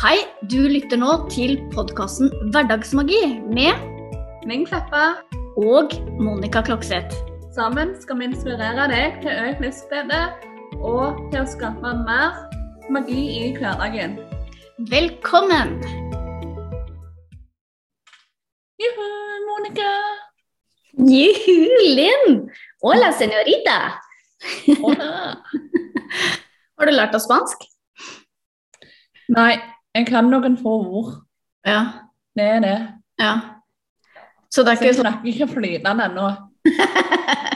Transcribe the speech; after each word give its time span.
Hei, 0.00 0.16
du 0.48 0.62
lytter 0.64 0.96
nå 0.96 1.10
til 1.28 1.58
podkasten 1.74 2.30
Hverdagsmagi 2.54 3.18
med 3.52 3.82
Ming 4.48 4.62
Kleppa. 4.64 5.18
og 5.60 5.90
Monica 6.16 6.62
Klokseth. 6.64 7.12
Sammen 7.52 7.90
skal 8.00 8.16
vi 8.16 8.30
inspirere 8.30 8.86
deg 8.88 9.18
til 9.20 9.34
økt 9.42 9.58
livsglede 9.60 10.20
og 10.80 11.18
til 11.34 11.42
å 11.42 11.50
skape 11.52 11.90
mer 12.06 12.38
magi 12.88 13.26
i 13.42 13.50
hverdagen. 13.58 14.14
Velkommen! 14.88 15.74
Juhu, 18.80 19.08
Monica! 19.50 19.90
Juhu, 20.96 21.58
Linn! 21.98 22.46
Hola, 22.80 23.12
señorita! 23.20 23.76
Hola. 24.80 25.10
Har 26.80 26.88
du 26.88 26.94
lært 26.96 27.12
deg 27.12 27.26
spansk? 27.26 27.68
Nei, 29.36 29.60
jeg 29.96 30.06
kan 30.06 30.28
noen 30.30 30.56
få 30.60 30.76
ord. 30.86 31.14
Ja. 31.66 31.80
Er 32.38 32.60
det. 32.64 32.76
ja. 33.20 33.32
Så 34.50 34.62
det 34.66 34.72
er 34.72 34.76
Så 34.76 34.84
jeg 34.84 34.94
ikke 34.94 35.00
snakker 35.02 35.28
ikke 35.30 35.48
flytende 35.54 36.04
ennå. 36.10 36.28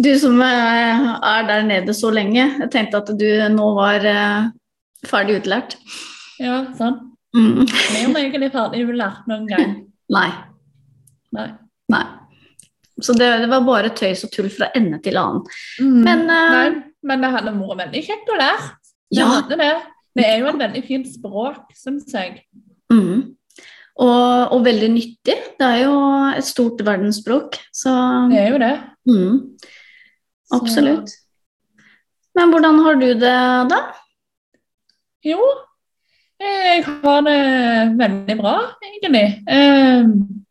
Du 0.00 0.08
som 0.18 0.38
eh, 0.40 1.08
er 1.28 1.42
der 1.48 1.64
nede 1.66 1.92
så 1.96 2.08
lenge, 2.14 2.40
jeg 2.62 2.68
tenkte 2.72 3.00
at 3.02 3.10
du 3.20 3.26
nå 3.52 3.66
var 3.76 4.04
eh, 4.08 4.46
ferdig 5.04 5.40
utlært. 5.42 5.74
Ja, 6.40 6.62
sånn. 6.78 6.94
Mm. 7.36 7.66
Vi 7.66 7.98
er 8.06 8.20
egentlig 8.22 8.48
ferdig 8.54 8.86
utlært 8.86 9.26
noen 9.28 9.44
gang. 9.50 9.74
Nei. 10.16 10.30
Nei. 11.36 11.48
Nei. 11.92 12.04
Så 13.00 13.12
det, 13.18 13.28
det 13.42 13.50
var 13.52 13.66
bare 13.66 13.92
tøys 13.96 14.24
og 14.24 14.32
tull 14.32 14.48
fra 14.52 14.70
ende 14.78 15.02
til 15.04 15.18
annen. 15.20 15.44
Mm. 15.82 16.00
Men, 16.06 16.24
uh, 16.30 16.56
Nei, 16.56 16.64
men 17.10 17.24
det 17.26 17.32
hadde 17.36 17.54
vært 17.58 17.82
veldig 17.84 18.02
kjekt 18.08 18.32
å 18.32 18.40
lære. 18.40 18.72
Det 19.10 19.20
Ja. 19.20 19.28
hadde 19.36 19.60
det. 19.60 19.70
Det 20.16 20.24
er 20.26 20.38
jo 20.40 20.46
et 20.50 20.58
veldig 20.58 20.82
fint 20.86 21.06
språk, 21.06 21.68
syns 21.78 22.10
jeg. 22.12 22.40
Mm. 22.92 23.36
Og, 24.00 24.52
og 24.56 24.64
veldig 24.64 24.88
nyttig. 24.94 25.36
Det 25.60 25.66
er 25.66 25.82
jo 25.84 25.94
et 26.36 26.44
stort 26.48 26.80
verdensspråk, 26.86 27.58
så 27.72 27.92
Det 28.30 28.38
er 28.40 28.48
jo 28.54 28.58
det. 28.58 28.74
mm. 29.06 29.40
Så- 30.50 30.60
Absolutt. 30.60 31.10
Men 32.34 32.50
hvordan 32.50 32.78
har 32.84 32.94
du 32.94 33.06
det, 33.14 33.68
da? 33.70 33.80
Jo, 35.24 35.38
jeg 36.40 36.84
har 36.84 37.20
det 37.26 37.98
veldig 37.98 38.36
bra, 38.38 38.54
egentlig. 38.82 39.44
Ehm, 39.48 40.44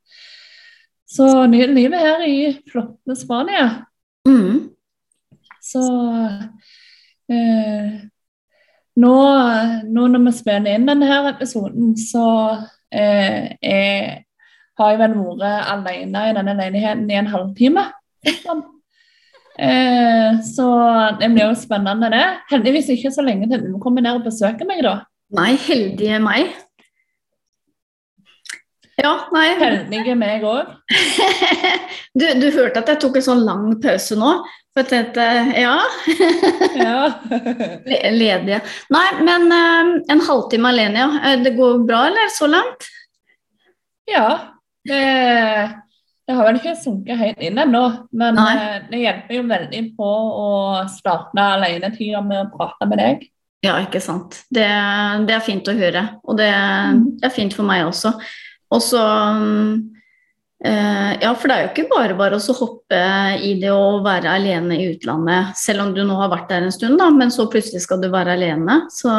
så 1.09 1.47
livet 1.49 1.99
her 1.99 2.21
i 2.27 2.61
flotte 2.71 3.15
Spania, 3.17 3.85
Mm. 4.27 4.69
så 5.63 5.81
eh, 7.29 8.01
nå, 8.99 9.17
nå 9.89 10.07
når 10.13 10.25
vi 10.25 10.33
spiller 10.37 10.75
inn 10.77 10.89
denne 10.89 11.21
episoden, 11.31 11.93
så 11.99 12.25
eh, 12.91 13.55
jeg, 13.63 14.17
har 14.79 14.91
jeg 14.93 15.01
vel 15.03 15.15
vært 15.19 15.71
alene 15.75 16.25
i 16.29 16.35
denne 16.37 16.57
leiligheten 16.59 17.07
i 17.11 17.21
en 17.21 17.31
halvtime. 17.35 17.87
Eh, 19.59 20.37
så 20.55 20.65
det 21.19 21.27
blir 21.33 21.49
jo 21.49 21.55
spennende, 21.59 22.07
det. 22.13 22.23
Heldigvis 22.47 22.93
ikke 22.93 23.09
så 23.11 23.25
lenge 23.25 23.49
til 23.51 23.65
du 23.65 23.73
kommer 23.83 23.99
ned 24.05 24.21
og 24.21 24.29
besøker 24.29 24.63
meg, 24.63 24.79
da. 24.85 24.93
Nei, 25.35 25.49
heldige 25.65 26.21
meg. 26.23 26.53
Ja, 28.99 29.11
nei 29.33 29.47
Heldige 29.59 30.15
meg 30.19 30.43
òg. 30.43 30.67
du, 32.19 32.25
du 32.41 32.47
hørte 32.55 32.81
at 32.81 32.89
jeg 32.91 32.99
tok 33.03 33.19
en 33.19 33.25
sånn 33.29 33.43
lang 33.47 33.67
pause 33.83 34.17
nå? 34.19 34.31
For 34.75 34.83
jeg 34.83 34.89
tenkte 34.91 35.25
ja, 35.57 35.75
Ja. 36.87 36.99
le- 37.89 38.11
ledige. 38.15 38.59
Nei, 38.93 39.07
men 39.25 39.47
eh, 39.55 39.91
en 40.13 40.23
halvtime 40.27 40.69
alene, 40.73 40.99
ja. 41.05 41.09
Eh, 41.31 41.39
Det 41.45 41.55
går 41.57 41.83
bra, 41.89 42.05
eller? 42.11 42.31
Så 42.35 42.49
langt? 42.51 42.89
ja. 44.09 44.29
Det, 44.89 44.99
det 46.25 46.33
har 46.37 46.45
vel 46.47 46.57
ikke 46.57 46.71
sunket 46.79 47.19
helt 47.19 47.41
inn 47.43 47.57
ennå, 47.61 47.81
men 48.15 48.37
Nei. 48.39 48.51
eh, 48.55 48.77
det 48.89 49.01
hjelper 49.03 49.35
jo 49.35 49.41
veldig 49.49 49.81
på 49.97 50.07
å 50.39 50.45
starte 50.89 51.43
alenetida 51.57 52.21
med 52.25 52.45
å 52.45 52.51
prate 52.55 52.87
med 52.89 52.97
deg. 53.01 53.25
Ja, 53.65 53.75
ikke 53.83 53.99
sant. 54.01 54.37
Det, 54.55 54.63
det 55.27 55.35
er 55.35 55.43
fint 55.45 55.67
å 55.67 55.75
høre, 55.77 56.05
og 56.23 56.39
det, 56.39 56.47
Mm. 56.49 57.01
det 57.19 57.27
er 57.27 57.35
fint 57.35 57.53
for 57.53 57.67
meg 57.67 57.83
også. 57.89 58.13
Og 58.75 58.81
så 58.85 58.99
mm, 59.01 59.71
eh, 60.65 61.11
Ja, 61.23 61.31
for 61.35 61.49
det 61.49 61.55
er 61.55 61.63
jo 61.65 61.71
ikke 61.73 61.87
bare 61.91 62.17
bare 62.19 62.37
å 62.37 62.55
hoppe 62.59 62.99
i 63.45 63.53
det 63.61 63.71
å 63.73 63.99
være 64.05 64.29
alene 64.37 64.77
i 64.77 64.89
utlandet, 64.93 65.55
selv 65.57 65.87
om 65.87 65.93
du 65.95 66.03
nå 66.05 66.17
har 66.19 66.29
vært 66.33 66.49
der 66.53 66.67
en 66.67 66.75
stund, 66.75 66.99
da, 67.01 67.09
men 67.13 67.31
så 67.33 67.47
plutselig 67.51 67.81
skal 67.85 68.01
du 68.03 68.09
være 68.13 68.35
alene. 68.37 68.81
Så 68.93 69.09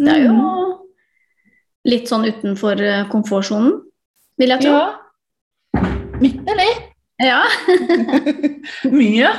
det 0.00 0.16
er 0.16 0.24
jo 0.26 0.38
litt 1.88 2.10
sånn 2.10 2.26
utenfor 2.28 2.80
eh, 2.84 3.04
komfortsonen, 3.12 3.78
vil 4.40 4.54
jeg 4.56 4.66
tro. 4.66 4.74
Ja. 4.74 5.86
Bitte 6.20 6.56
litt. 6.58 6.86
Ja, 7.20 7.42
Mye. 8.96 9.30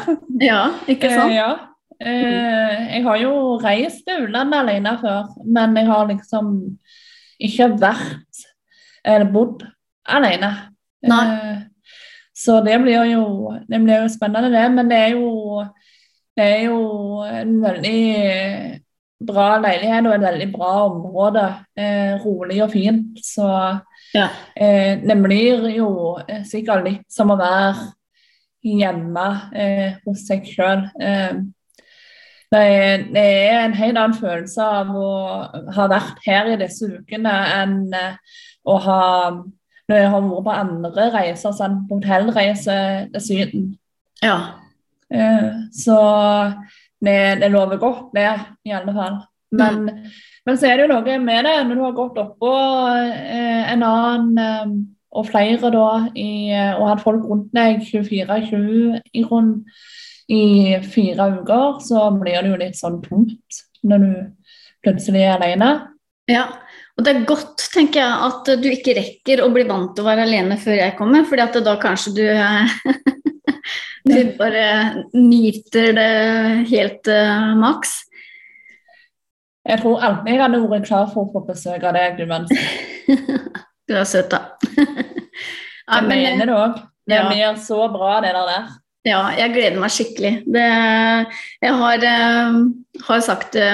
ja 0.42 0.62
ikke 0.90 1.10
Eh, 1.10 1.16
sant? 1.18 1.34
ja. 1.34 1.50
Eh, 2.02 2.96
jeg 2.96 3.04
har 3.06 3.18
jo 3.22 3.32
reist 3.62 4.04
til 4.08 4.24
utlandet 4.28 4.58
alene 4.64 4.96
før, 5.02 5.28
men 5.46 5.76
jeg 5.78 5.88
har 5.90 6.08
liksom 6.10 6.52
ikke 7.42 7.68
vært 7.82 8.42
bodd 9.34 9.64
alene. 10.06 10.52
Nei. 11.08 11.22
Eh, 11.28 11.62
så 12.42 12.62
det 12.66 12.78
blir, 12.82 13.04
jo, 13.12 13.52
det 13.70 13.80
blir 13.84 14.04
jo 14.04 14.10
spennende, 14.10 14.50
det. 14.54 14.66
Men 14.74 14.90
det 14.90 14.98
er 14.98 15.16
jo, 15.18 15.64
det 16.38 16.46
er 16.46 16.62
jo 16.70 16.80
en 17.28 17.58
veldig 17.62 18.82
bra 19.28 19.48
leilighet 19.62 20.08
og 20.10 20.16
et 20.16 20.24
veldig 20.26 20.48
bra 20.54 20.72
område. 20.90 21.44
Eh, 21.78 22.14
rolig 22.24 22.62
og 22.64 22.72
fint. 22.74 23.20
Så 23.26 23.48
Ja. 24.14 24.28
eh, 24.56 24.98
det 25.08 25.18
blir 25.24 25.70
jo 25.76 26.18
eh, 26.28 26.44
sikkert 26.44 26.84
litt 26.84 27.06
som 27.14 27.30
å 27.32 27.38
være 27.40 27.92
hjemme 28.64 29.28
eh, 29.56 29.94
hos 30.06 30.26
seg 30.28 30.46
sjøl. 30.46 30.88
Eh, 31.02 31.34
det, 32.52 32.64
det 33.14 33.22
er 33.24 33.62
en 33.66 33.74
helt 33.78 33.98
annen 33.98 34.18
følelse 34.18 34.62
av 34.66 34.90
å 34.96 35.12
ha 35.76 35.86
vært 35.88 36.20
her 36.26 36.50
i 36.52 36.58
disse 36.60 36.90
ukene 36.98 37.32
enn 37.62 37.78
eh, 37.96 38.18
å 38.68 38.78
ha 38.86 39.02
når 39.92 39.98
jeg 39.98 40.10
har 40.14 40.24
vært 40.24 40.46
på 40.46 40.56
andre 40.56 41.08
reiser, 41.12 41.56
sånn 41.56 41.82
på 41.90 42.00
hotellreise 42.00 42.78
til 43.14 43.24
Syden. 43.28 43.70
ja. 44.24 44.40
Eh, 45.12 45.68
så 45.76 45.98
det, 47.04 47.42
det 47.42 47.50
lover 47.52 47.78
godt, 47.82 48.14
det, 48.16 48.30
i 48.64 48.72
alle 48.72 48.94
fall. 48.96 49.18
Men, 49.52 49.90
men 50.48 50.58
så 50.58 50.70
er 50.70 50.78
det 50.80 50.86
jo 50.86 50.94
noe 50.94 51.18
med 51.20 51.44
det 51.44 51.56
når 51.68 51.76
du 51.76 51.84
har 51.84 51.98
gått 51.98 52.22
oppå 52.22 52.52
eh, 52.96 53.74
en 53.74 53.84
annen 53.84 54.40
eh, 54.40 54.78
og 55.12 55.28
flere 55.28 55.74
da, 55.74 55.88
i, 56.16 56.54
og 56.78 56.86
hatt 56.88 57.04
folk 57.04 57.26
rundt 57.28 57.50
deg 57.52 57.82
24-20 57.84 59.02
i 59.12 59.26
grunn 59.28 59.58
i 60.32 60.78
fire 60.88 61.26
uker, 61.42 61.82
så 61.84 62.06
blir 62.16 62.38
det 62.40 62.54
jo 62.54 62.60
litt 62.62 62.80
sånn 62.80 63.02
tomt 63.04 63.60
når 63.84 64.06
du 64.06 64.14
plutselig 64.86 65.26
er 65.26 65.34
alene. 65.36 65.72
Ja, 66.32 66.46
og 67.02 67.06
det 67.08 67.14
er 67.16 67.24
godt, 67.26 67.64
tenker 67.74 67.98
jeg, 67.98 68.18
at 68.28 68.50
du 68.62 68.68
ikke 68.70 68.94
rekker 68.94 69.40
å 69.42 69.48
bli 69.50 69.64
vant 69.66 69.96
til 69.98 70.04
å 70.04 70.06
være 70.06 70.28
alene 70.28 70.54
før 70.62 70.76
jeg 70.78 70.94
kommer, 71.00 71.24
fordi 71.26 71.42
at 71.48 71.56
da 71.66 71.74
kanskje 71.82 72.14
du 72.20 72.28
eh, 72.30 72.76
Du 74.06 74.18
bare 74.38 74.66
nyter 75.14 75.92
det 75.94 76.12
helt 76.72 77.10
uh, 77.10 77.52
maks. 77.58 77.92
Jeg 79.70 79.78
tror 79.84 80.02
aldri 80.02 80.34
jeg 80.34 80.42
hadde 80.42 80.62
vært 80.72 80.88
klar 80.90 81.06
for 81.12 81.28
å 81.28 81.32
få 81.34 81.44
besøk 81.46 81.86
av 81.86 81.94
deg, 81.98 82.22
du 82.22 82.26
menneske. 82.30 83.18
Du 83.90 83.96
er 83.98 84.06
søt, 84.08 84.32
da. 84.32 84.54
Ja, 84.78 85.98
Jeg 85.98 86.06
men, 86.08 86.22
mener 86.22 86.48
det 86.48 86.56
òg. 86.56 86.76
Det 87.10 87.22
blir 87.28 87.58
så 87.60 87.82
bra, 87.92 88.20
det 88.24 88.32
der. 88.38 88.70
Ja, 89.08 89.22
jeg 89.34 89.54
gleder 89.56 89.80
meg 89.82 89.94
skikkelig. 89.94 90.32
Det, 90.54 90.66
jeg 91.66 91.78
har, 91.80 92.04
eh, 92.06 92.58
har 93.08 93.24
sagt 93.26 93.56
det 93.58 93.70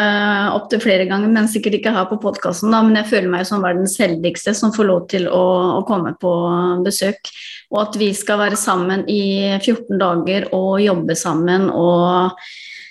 opptil 0.53 0.79
flere 0.79 1.07
ganger, 1.09 1.27
men 1.33 1.49
sikkert 1.51 1.75
ikke 1.81 1.91
her 1.91 2.07
på 2.07 2.19
podkasten, 2.23 2.71
men 2.71 2.95
jeg 2.95 3.09
føler 3.09 3.33
meg 3.33 3.44
som 3.50 3.65
verdens 3.65 3.97
heldigste 4.00 4.53
som 4.56 4.71
får 4.75 4.88
lov 4.88 5.09
til 5.12 5.27
å, 5.27 5.44
å 5.81 5.83
komme 5.89 6.15
på 6.21 6.31
besøk. 6.85 7.27
Og 7.74 7.81
at 7.83 8.00
vi 8.00 8.13
skal 8.15 8.39
være 8.45 8.59
sammen 8.59 9.03
i 9.12 9.57
14 9.59 10.00
dager 10.00 10.47
og 10.56 10.79
jobbe 10.85 11.19
sammen 11.19 11.68
og 11.75 12.39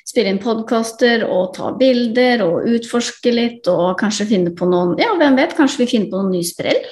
spille 0.07 0.35
inn 0.35 0.43
podkaster 0.43 1.25
og 1.25 1.55
ta 1.57 1.73
bilder 1.77 2.45
og 2.45 2.69
utforske 2.69 3.33
litt 3.33 3.67
og 3.73 3.97
kanskje 4.01 4.29
finne 4.29 4.53
på 4.57 4.69
noen 4.69 4.95
Ja, 5.01 5.17
hvem 5.17 5.41
vet, 5.41 5.57
kanskje 5.57 5.87
vi 5.87 5.91
finner 5.97 6.13
på 6.13 6.21
noen 6.21 6.37
ny 6.37 6.45
sprell? 6.47 6.85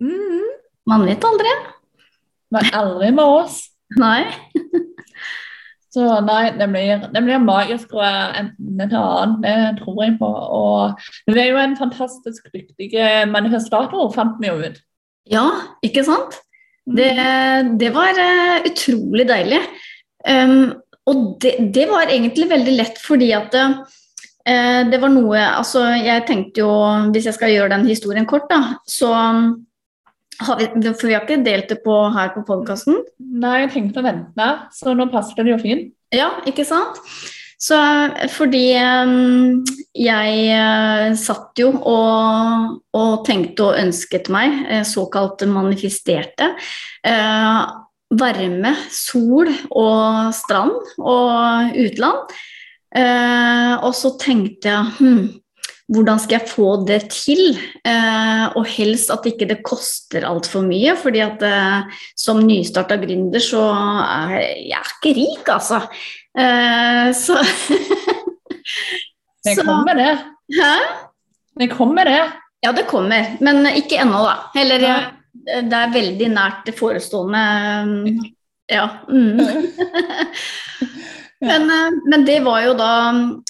Mm. 0.00 0.48
Man 0.88 1.04
vet 1.04 1.24
aldri. 1.28 1.56
Men 2.56 2.76
aldri 2.78 3.12
med 3.12 3.24
oss. 3.26 3.64
Nei. 4.00 4.24
Så 5.96 6.04
nei, 6.20 6.50
det 6.58 6.66
blir, 6.68 7.06
det 7.08 7.22
blir 7.24 7.40
magisk 7.40 7.94
å 7.96 8.02
være 8.02 8.42
enten 8.42 8.82
til 8.82 8.98
annen. 9.00 9.36
Det 9.40 9.54
tror 9.78 10.02
jeg 10.04 10.16
på. 10.20 10.28
Og 10.28 11.06
hun 11.30 11.38
er 11.40 11.46
jo 11.48 11.60
en 11.62 11.76
fantastisk 11.78 12.50
dyktig 12.52 12.90
manifestator, 13.32 14.10
fant 14.12 14.36
vi 14.42 14.50
jo 14.50 14.58
ut. 14.60 14.82
Ja, 15.32 15.46
ikke 15.86 16.04
sant? 16.06 16.36
Det, 16.86 17.10
det 17.80 17.90
var 17.94 18.18
eh, 18.20 18.66
utrolig 18.68 19.24
deilig. 19.26 19.62
Um, 20.26 20.74
og 21.06 21.22
det, 21.42 21.54
det 21.74 21.86
var 21.90 22.10
egentlig 22.10 22.48
veldig 22.50 22.74
lett 22.76 23.00
fordi 23.00 23.30
at 23.36 23.54
eh, 23.54 24.82
det 24.90 24.98
var 25.02 25.12
noe 25.12 25.42
Altså, 25.60 25.84
jeg 25.94 26.24
tenkte 26.26 26.64
jo 26.64 26.70
Hvis 27.14 27.28
jeg 27.28 27.36
skal 27.36 27.52
gjøre 27.52 27.76
den 27.76 27.84
historien 27.86 28.26
kort, 28.26 28.48
da, 28.50 28.80
så 28.90 29.12
vi, 30.40 30.92
For 30.92 31.08
vi 31.08 31.14
har 31.16 31.24
ikke 31.24 31.44
delt 31.46 31.70
det 31.72 31.80
på 31.84 31.96
her 32.14 32.34
på 32.34 32.44
podkasten. 32.48 33.00
Nei, 33.18 33.62
jeg 33.64 33.72
tenkte 33.76 34.02
å 34.02 34.06
vente, 34.06 34.50
så 34.76 34.94
nå 34.96 35.08
passer 35.12 35.42
det 35.42 35.54
jo 35.54 35.62
fint. 35.62 35.90
Ja, 36.14 36.30
ikke 36.48 36.66
sant? 36.68 37.00
Så 37.56 37.76
fordi 38.34 38.76
um, 38.76 39.62
jeg 39.96 40.42
uh, 40.52 41.14
satt 41.16 41.56
jo 41.56 41.70
og, 41.72 42.76
og, 42.92 43.14
tenkte 43.26 43.70
og 43.70 43.80
ønsket 43.80 44.28
meg, 44.32 44.60
såkalt 44.84 45.46
manifesterte, 45.48 46.50
varme, 48.16 48.74
sol 48.92 49.48
og 49.72 50.34
strand 50.36 50.76
og 51.00 51.80
utland. 51.80 52.36
og 53.82 53.92
så 53.98 54.12
tenkte 54.20 54.70
jeg 54.70 54.92
hm, 55.00 55.24
hvordan 55.92 56.18
skal 56.18 56.40
jeg 56.40 56.50
få 56.50 56.70
det 56.88 57.00
til? 57.14 57.58
og 58.56 58.64
helst 58.66 59.10
at 59.14 59.26
ikke 59.28 59.46
det 59.46 59.60
koster 59.66 60.24
altfor 60.26 60.64
mye, 60.66 60.96
fordi 60.98 61.20
at 61.22 61.42
som 62.18 62.40
nystarta 62.42 62.96
gründer 62.98 63.42
så 63.42 63.62
er 63.70 64.40
jeg 64.66 64.82
ikke 64.96 65.12
rik, 65.20 65.50
altså. 65.52 65.78
Eh, 66.36 67.12
så 67.14 67.38
Det 69.46 69.64
kommer, 69.64 69.94
det. 69.94 70.18
Hæ? 70.58 70.72
Det 71.60 71.70
kommer, 71.70 72.04
det. 72.04 72.22
Ja, 72.62 72.72
det 72.72 72.86
kommer, 72.86 73.36
men 73.40 73.66
ikke 73.66 74.00
ennå, 74.02 74.24
da. 74.26 74.60
Eller 74.60 74.82
ja. 74.82 74.96
det 75.62 75.78
er 75.78 75.94
veldig 75.94 76.30
nært 76.34 76.66
det 76.66 76.74
forestående. 76.74 77.44
Ja. 78.66 78.88
Mm. 79.08 79.38
men, 81.46 81.66
eh, 81.72 81.98
men, 82.10 82.24
det 82.28 82.38
var 82.44 82.62
jo 82.64 82.76
da 82.78 82.92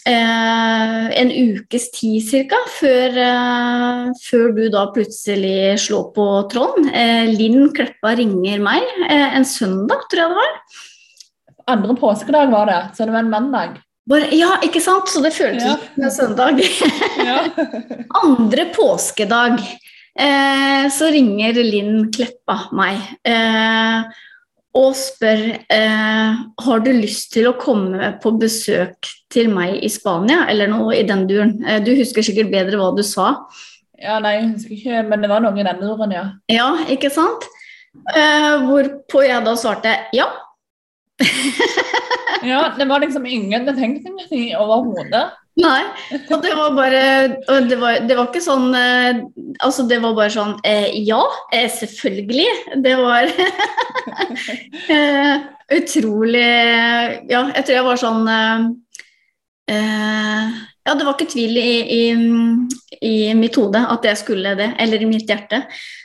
eh, 0.07 1.07
en 1.23 1.33
ukes 1.33 1.91
tid 1.97 2.49
ca. 2.51 2.61
Før, 2.79 3.21
eh, 3.29 4.03
før, 4.27 4.51
du 4.57 4.67
da 4.73 4.87
plutselig 4.95 5.79
slår 5.87 6.11
på 6.17 6.27
tråden. 6.53 6.91
Eh, 6.93 7.31
Linn 7.33 7.73
Kleppa 7.77 8.17
ringer 8.19 8.63
meg 8.65 8.85
eh, 9.09 9.39
en 9.39 9.49
søndag, 9.49 10.07
tror 10.11 10.25
jeg 10.27 10.35
det 10.35 10.45
var 10.45 10.61
andre 11.67 11.97
påskedag 11.97 12.51
var 12.51 12.67
det, 12.67 12.83
så 12.97 13.05
det 13.05 13.13
var 13.13 13.25
en 13.25 13.31
mandag. 13.31 13.81
Bare, 14.11 14.31
ja, 14.39 14.53
ikke 14.63 14.81
sant? 14.83 15.11
Så 15.11 15.21
det 15.25 15.35
føltes 15.35 15.67
ja. 15.67 15.75
som 15.95 16.05
en 16.07 16.15
søndag. 16.15 16.61
andre 18.23 18.69
påskedag 18.77 19.59
eh, 19.59 20.87
så 20.95 21.11
ringer 21.11 21.59
Linn 21.59 22.07
Kleppa 22.15 22.61
meg 22.77 23.01
eh, 23.27 24.07
og 24.76 24.93
spør 24.99 25.43
eh, 25.73 26.40
har 26.67 26.82
du 26.84 26.90
lyst 26.93 27.32
til 27.34 27.49
å 27.49 27.56
komme 27.61 28.12
på 28.23 28.32
besøk 28.40 29.08
til 29.32 29.49
meg 29.52 29.78
i 29.84 29.90
Spania, 29.93 30.44
eller 30.50 30.70
noe 30.70 30.94
i 30.99 31.06
den 31.08 31.25
duren. 31.31 31.56
Eh, 31.64 31.81
du 31.84 31.94
husker 31.96 32.25
sikkert 32.26 32.52
bedre 32.52 32.81
hva 32.81 32.90
du 32.96 33.02
sa. 33.06 33.32
Ja, 33.96 34.19
nei, 34.20 34.37
jeg 34.37 34.50
husker 34.50 34.76
ikke, 34.76 35.05
men 35.08 35.25
det 35.25 35.31
var 35.32 35.44
noe 35.44 35.56
i 35.56 35.64
den 35.67 35.81
duren, 35.81 36.12
ja. 36.12 36.26
Ja, 36.52 36.69
ikke 36.93 37.11
sant? 37.12 37.49
Eh, 38.12 38.52
hvorpå 38.67 39.25
jeg 39.25 39.40
da 39.46 39.55
svarte 39.56 39.94
ja 40.12 40.26
ja, 42.44 42.58
det 42.76 42.84
var 42.90 43.00
liksom 43.00 43.25
ingen 43.25 43.64
betenkninger 43.64 44.58
overhodet. 44.61 45.31
Nei, 45.56 45.85
og 46.29 46.43
det 46.44 46.53
var 46.53 46.75
bare 46.76 47.03
det 47.64 47.79
var, 47.81 48.00
det 48.05 48.17
var, 48.19 48.26
ikke 48.29 48.44
sånn 48.44 48.75
eh, 48.76 49.23
Altså, 49.64 49.87
det 49.88 50.03
var 50.05 50.12
bare 50.19 50.32
sånn 50.35 50.53
eh, 50.69 50.91
Ja, 51.06 51.23
eh, 51.49 51.70
selvfølgelig. 51.73 52.49
Det 52.85 52.93
var 53.00 53.31
eh, 54.99 55.47
utrolig 55.79 56.44
Ja, 57.32 57.47
jeg 57.55 57.62
tror 57.62 57.76
jeg 57.79 57.87
var 57.87 58.03
sånn 58.03 58.29
eh, 58.29 58.67
eh, 59.73 60.58
Ja, 60.85 60.93
det 60.93 61.06
var 61.06 61.17
ikke 61.17 61.32
tvil 61.32 61.56
i, 61.56 61.73
i, 61.88 62.02
i 63.00 63.14
mitt 63.41 63.56
hode 63.56 63.81
at 63.81 64.05
jeg 64.05 64.20
skulle 64.20 64.52
det, 64.61 64.75
eller 64.79 65.02
i 65.02 65.09
mitt 65.09 65.26
hjerte. 65.26 65.64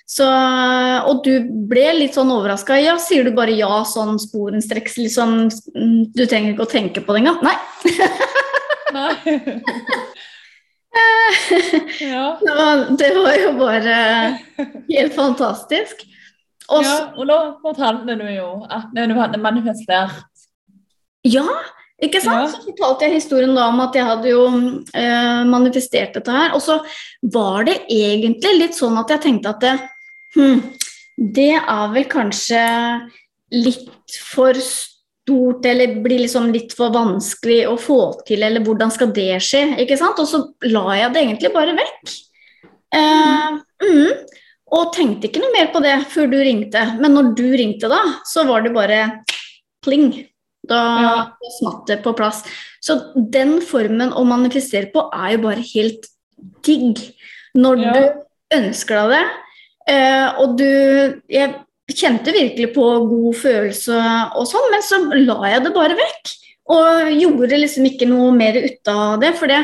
Så, 0.10 0.26
og 1.08 1.22
du 1.28 1.46
ble 1.70 1.86
litt 2.00 2.16
sånn 2.18 2.32
overraska. 2.34 2.80
Ja, 2.82 2.96
sier 3.00 3.28
du 3.28 3.36
bare 3.36 3.54
ja 3.56 3.84
sånn 3.88 4.18
sporenstreks, 4.20 4.98
liksom 5.00 5.36
Du 6.16 6.24
trenger 6.26 6.56
ikke 6.56 6.66
å 6.66 6.72
tenke 6.72 7.04
på 7.06 7.16
det 7.16 7.22
engang? 7.22 7.44
Nei. 7.46 7.56
Nei. 8.96 9.16
ja. 12.14 12.26
det, 13.00 13.12
var, 13.16 13.36
jo 13.40 13.52
bare 13.60 13.98
helt 14.90 15.14
fantastisk. 15.16 16.04
Også, 16.72 16.88
ja, 16.88 17.12
og 17.20 17.28
da 17.28 17.38
fortalte 17.64 18.16
du 18.20 18.28
jo 18.32 18.50
at 18.72 18.92
du 18.96 19.16
hadde 19.18 19.40
manifestert. 19.44 20.28
Ja, 21.28 21.46
ikke 22.02 22.22
sant? 22.24 22.48
Ja. 22.48 22.52
Så 22.52 22.64
fortalte 22.66 23.08
jeg 23.08 23.20
historien 23.20 23.56
da 23.56 23.68
om 23.70 23.82
at 23.84 23.96
jeg 23.98 24.08
hadde 24.08 24.32
jo 24.32 24.46
eh, 24.98 25.42
manifestert 25.50 26.16
dette 26.18 26.34
her. 26.34 26.56
Og 26.58 26.64
så 26.64 26.80
var 27.34 27.68
det 27.68 27.82
egentlig 27.92 28.56
litt 28.58 28.78
sånn 28.78 28.98
at 29.02 29.12
jeg 29.16 29.26
tenkte 29.28 29.56
at 29.56 29.66
det, 29.66 29.76
hm, 30.38 30.62
Det 31.22 31.52
er 31.60 31.92
vel 31.94 32.08
kanskje 32.10 32.62
litt 33.54 34.16
for 34.32 34.58
stort, 34.58 34.91
eller 35.30 36.02
blir 36.02 36.24
liksom 36.24 36.50
litt 36.52 36.74
for 36.76 36.94
vanskelig 36.94 37.62
å 37.70 37.78
få 37.80 38.00
til, 38.28 38.44
eller 38.44 38.64
hvordan 38.66 38.92
skal 38.92 39.12
det 39.16 39.38
skje? 39.44 39.78
ikke 39.84 39.98
sant? 40.00 40.20
Og 40.20 40.28
så 40.28 40.42
la 40.72 40.98
jeg 40.98 41.14
det 41.14 41.22
egentlig 41.22 41.52
bare 41.54 41.76
vekk. 41.78 42.16
Eh, 42.98 43.60
mm, 43.86 44.40
og 44.76 44.96
tenkte 44.96 45.30
ikke 45.30 45.44
noe 45.44 45.54
mer 45.54 45.70
på 45.72 45.84
det 45.84 45.98
før 46.12 46.32
du 46.32 46.40
ringte. 46.42 46.84
Men 47.00 47.16
når 47.16 47.32
du 47.38 47.46
ringte, 47.54 47.92
da, 47.92 48.02
så 48.28 48.48
var 48.50 48.66
det 48.66 48.74
bare 48.76 49.04
pling. 49.86 50.12
Da 50.68 50.82
ja. 51.02 51.14
smatt 51.60 51.88
det 51.90 52.02
på 52.04 52.14
plass. 52.18 52.44
Så 52.82 52.98
den 53.16 53.60
formen 53.66 54.14
å 54.14 54.26
manifestere 54.28 54.92
på 54.94 55.08
er 55.14 55.36
jo 55.36 55.46
bare 55.48 55.70
helt 55.74 56.10
digg. 56.66 57.02
Når 57.58 57.82
ja. 57.82 57.94
du 57.94 58.58
ønsker 58.58 59.02
deg 59.02 59.16
det, 59.16 59.26
Eh, 59.90 60.28
og 60.42 60.58
du 60.60 60.68
Jeg 61.32 61.56
kjente 61.98 62.34
virkelig 62.36 62.72
på 62.76 62.88
god 63.10 63.38
følelse 63.40 64.00
og 64.40 64.48
sånn, 64.50 64.70
men 64.74 64.86
så 64.86 65.02
la 65.26 65.54
jeg 65.54 65.66
det 65.66 65.74
bare 65.76 65.98
vekk. 66.00 66.34
Og 66.72 67.16
gjorde 67.20 67.60
liksom 67.60 67.88
ikke 67.90 68.08
noe 68.10 68.32
mer 68.36 68.60
ut 68.62 68.92
av 68.92 69.18
det. 69.22 69.34
For 69.40 69.52
det, 69.52 69.60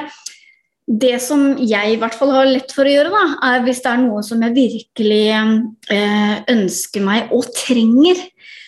det 0.87 1.15
som 1.23 1.49
jeg 1.59 1.93
i 1.93 1.99
hvert 2.01 2.15
fall 2.17 2.33
har 2.35 2.49
lett 2.49 2.73
for 2.75 2.87
å 2.87 2.93
gjøre, 2.93 3.11
da, 3.13 3.25
er 3.51 3.65
hvis 3.65 3.83
det 3.85 3.91
er 3.93 4.03
noe 4.03 4.23
som 4.25 4.43
jeg 4.43 4.55
virkelig 4.57 5.25
eh, 5.35 6.35
ønsker 6.53 7.05
meg 7.05 7.33
og 7.35 7.47
trenger, 7.55 8.23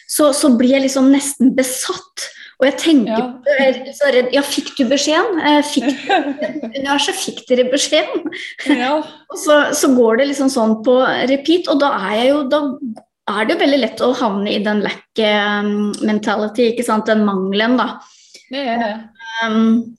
så, 0.09 0.31
så 0.33 0.53
blir 0.57 0.77
jeg 0.77 0.87
liksom 0.87 1.11
nesten 1.13 1.53
besatt. 1.57 2.29
Og 2.59 2.65
jeg 2.67 2.75
tenker 2.81 3.13
ja. 3.15 3.27
er 3.63 3.77
så 3.95 4.09
redd 4.11 4.33
Ja, 4.35 4.41
fikk 4.43 4.73
du 4.75 4.83
beskjeden? 4.89 5.37
Eh, 5.47 5.61
fikk, 5.63 5.93
universet, 6.75 7.15
fikk 7.15 7.45
dere 7.47 7.69
beskjeden? 7.71 8.25
Ja. 8.67 8.97
og 9.31 9.37
så, 9.39 9.61
så, 9.77 9.91
går 9.95 10.19
det 10.19 10.31
liksom 10.33 10.51
sånn 10.51 10.79
på 10.83 10.97
repeat, 11.31 11.71
og 11.71 11.79
da 11.83 11.93
er 12.09 12.17
jeg 12.17 12.33
jo 12.33 12.41
da 12.51 12.61
er 13.31 13.47
det 13.47 13.55
jo 13.55 13.61
veldig 13.63 13.79
lett 13.81 14.01
å 14.05 14.13
havne 14.17 14.51
i 14.53 14.61
den 14.65 14.83
lack 14.85 15.21
mentality, 16.05 16.71
ikke 16.71 16.85
sant, 16.87 17.09
den 17.09 17.25
mangelen, 17.27 17.77
da. 17.79 17.87
Det 18.49 18.61
er 18.65 18.81
det. 18.81 18.93
Um, 19.45 19.95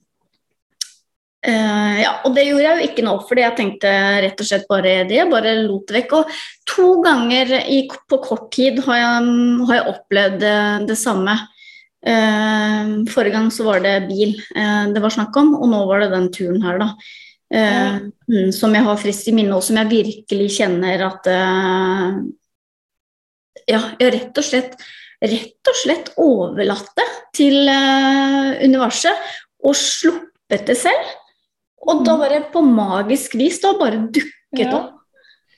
uh, 1.46 1.94
ja, 2.00 2.16
og 2.26 2.34
det 2.34 2.46
gjorde 2.49 2.66
jeg 2.66 2.80
jo 2.80 2.88
ikke 2.88 3.06
nå, 3.06 3.14
fordi 3.28 3.44
jeg 3.44 3.56
tenkte 3.60 3.94
rett 4.26 4.42
og 4.42 4.50
slett 4.50 4.66
bare 4.70 4.96
det. 5.10 5.22
Bare 5.30 5.54
lot 5.62 5.87
det 5.88 6.00
vekk. 6.00 6.16
Og 6.18 6.34
to 6.70 6.90
ganger 7.04 7.54
i, 7.62 7.84
på 7.88 8.20
kort 8.25 8.50
tid 8.54 8.82
har 8.87 9.00
jeg, 9.00 9.32
har 9.68 9.80
jeg 9.80 9.94
opplevd 9.94 10.38
det, 10.42 10.58
det 10.90 10.99
samme. 10.99 11.38
Uh, 12.00 13.00
forrige 13.12 13.37
gang 13.37 13.50
så 13.52 13.66
var 13.66 13.82
det 13.84 14.06
bil 14.08 14.30
uh, 14.56 14.87
det 14.88 15.02
var 15.04 15.12
snakk 15.12 15.34
om, 15.37 15.52
og 15.58 15.68
nå 15.68 15.82
var 15.84 16.00
det 16.00 16.14
den 16.14 16.30
turen 16.34 16.62
her, 16.64 16.80
da. 16.80 16.94
Uh, 17.50 17.96
mm, 18.30 18.50
som 18.54 18.75
jeg 18.75 18.87
har 18.87 18.99
frist 18.99 19.28
i 19.28 19.34
minne, 19.37 19.56
og 19.56 19.64
som 19.66 19.78
jeg 19.78 19.90
virkelig 19.90 20.52
kjenner 20.58 21.02
at 21.06 21.28
Ja, 23.71 23.83
rett 24.00 24.38
og 24.38 24.47
slett 24.47 24.80
rett 25.21 25.69
og 25.69 25.76
slett 25.76 26.12
overlatt 26.21 26.92
det 26.97 27.09
til 27.37 27.69
universet 27.69 29.16
og 29.61 29.76
sluppet 29.76 30.64
det 30.71 30.78
selv. 30.80 31.11
Og 31.90 32.02
da 32.04 32.16
var 32.21 32.33
det 32.33 32.47
på 32.54 32.62
magisk 32.64 33.37
vis 33.40 33.61
da 33.62 33.75
bare 33.80 34.00
dukket 34.12 34.64
ja. 34.64 34.73
opp. 34.76 34.97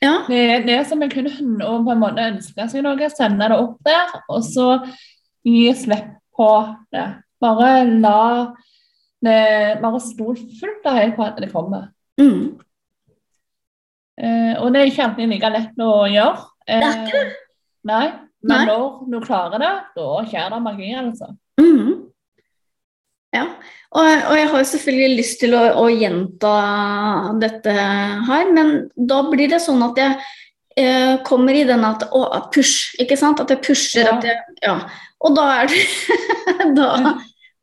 Ja. 0.03 0.13
Det, 0.27 0.65
det 0.67 0.81
som 0.89 1.01
jeg 1.03 1.13
kunne 1.13 1.31
på 1.63 1.93
en 1.93 2.01
måte 2.01 2.27
ønske 2.33 2.67
seg 2.71 2.83
noe, 2.83 3.09
sende 3.11 3.47
det 3.51 3.59
opp 3.59 3.77
der, 3.87 4.11
og 4.27 4.43
så 4.43 4.67
gi 5.47 5.71
slipp 5.79 6.11
på 6.35 6.49
det. 6.91 7.07
Bare 7.43 7.71
la 7.87 8.19
det 9.23 9.79
Bare 9.79 9.99
stol 10.03 10.35
fullt 10.35 10.87
av 10.89 10.97
helt 10.99 11.15
på 11.15 11.23
at 11.23 11.37
det 11.39 11.47
kommer. 11.53 11.87
Mm. 12.19 12.57
Eh, 14.19 14.59
og 14.59 14.73
det 14.73 14.81
er 14.81 14.91
ikke 14.91 15.05
alltid 15.07 15.31
like 15.31 15.51
lett 15.53 15.79
å 15.79 15.93
gjøre. 16.11 16.43
Eh, 16.67 16.81
det 16.83 16.89
er 16.89 16.99
ikke 17.05 17.21
det. 17.21 17.42
Nei, 17.87 18.07
men 18.43 18.57
nei. 18.57 18.65
når 18.67 19.11
du 19.11 19.19
klarer 19.23 19.61
det, 19.61 19.73
da 19.97 20.09
skjer 20.27 20.49
det 20.53 20.61
magi, 20.63 20.91
altså. 20.99 21.33
Mm. 21.61 21.91
Ja, 23.33 23.47
og, 23.93 24.05
og, 24.05 24.35
jeg 24.37 24.49
har 24.51 24.65
selvfølgelig 24.69 25.17
lyst 25.17 25.39
til 25.41 25.55
å, 25.57 25.63
å, 25.81 25.87
gjenta 25.89 26.53
dette 27.41 27.73
her, 27.73 28.51
men 28.53 28.73
da 28.93 29.23
blir 29.29 29.49
det 29.49 29.61
sånn 29.63 29.81
at 29.85 29.97
jeg 29.97 30.17
eh, 30.77 31.15
kommer 31.25 31.57
i 31.57 31.65
den 31.65 31.85
at 31.87 32.05
å, 32.13 32.25
push, 32.53 32.93
ikke 33.01 33.17
sant? 33.19 33.41
At 33.41 33.53
jeg 33.53 33.63
pusher. 33.65 34.05
Ja. 34.05 34.17
At 34.17 34.27
jeg, 34.29 34.57
ja. 34.65 34.77
Og 35.23 35.37
da 35.37 35.47
er 35.63 35.71
det 35.71 35.83
da, 36.77 36.89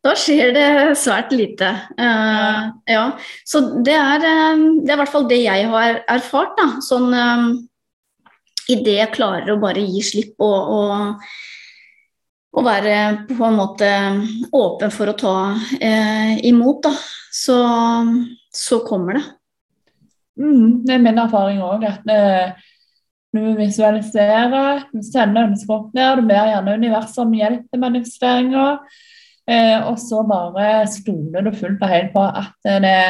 Da 0.01 0.15
skjer 0.17 0.55
det 0.57 0.69
svært 0.97 1.35
lite. 1.37 1.71
Eh, 2.01 2.61
ja. 2.95 3.05
Så 3.47 3.61
det 3.85 3.99
er, 3.99 4.25
um, 4.57 4.81
det 4.81 4.95
er 4.95 4.97
i 4.97 5.01
hvert 5.03 5.13
fall 5.13 5.27
det 5.29 5.43
jeg 5.43 5.67
har 5.71 6.01
erfart. 6.09 6.55
Da. 6.57 6.69
Sånn 6.83 7.11
um, 7.13 7.51
idet 8.75 8.97
jeg 8.99 9.15
klarer 9.15 9.53
å 9.55 9.61
bare 9.63 9.83
gi 9.85 10.03
slipp 10.05 10.41
og, 10.45 10.73
og, 10.77 11.27
og, 12.57 12.63
være 12.67 12.97
på 13.29 13.45
en 13.47 13.59
måte 13.59 13.91
åpen 14.57 14.95
for 14.95 15.13
å 15.13 15.19
ta 15.19 15.37
eh, 15.81 16.41
imot, 16.51 16.83
da, 16.87 16.95
så, 17.35 17.61
så 18.55 18.81
kommer 18.87 19.21
det. 19.21 19.25
Mm, 20.41 20.83
det 20.87 20.97
er 20.97 21.05
min 21.05 21.21
erfaring 21.21 21.63
òg. 21.67 21.85
At 21.89 22.07
når 22.07 23.47
du 23.47 23.61
visualiserer, 23.61 24.87
du 24.91 25.05
sender 25.07 25.51
ønsker 25.51 25.77
opp 25.77 25.95
ned, 25.95 26.23
du 26.23 26.31
ber 26.31 26.51
gjerne 26.51 26.77
universet 26.81 27.23
om 27.23 27.35
hjelp 27.37 27.67
til 27.69 27.83
manifesteringa, 27.85 28.67
Eh, 29.51 29.79
og 29.89 29.97
så 29.99 30.23
bare 30.29 30.85
stoler 30.91 31.47
du 31.47 31.51
fullt 31.57 31.83
og 31.83 31.91
helt 31.91 32.13
på 32.15 32.23
at 32.23 32.71
det 32.85 33.01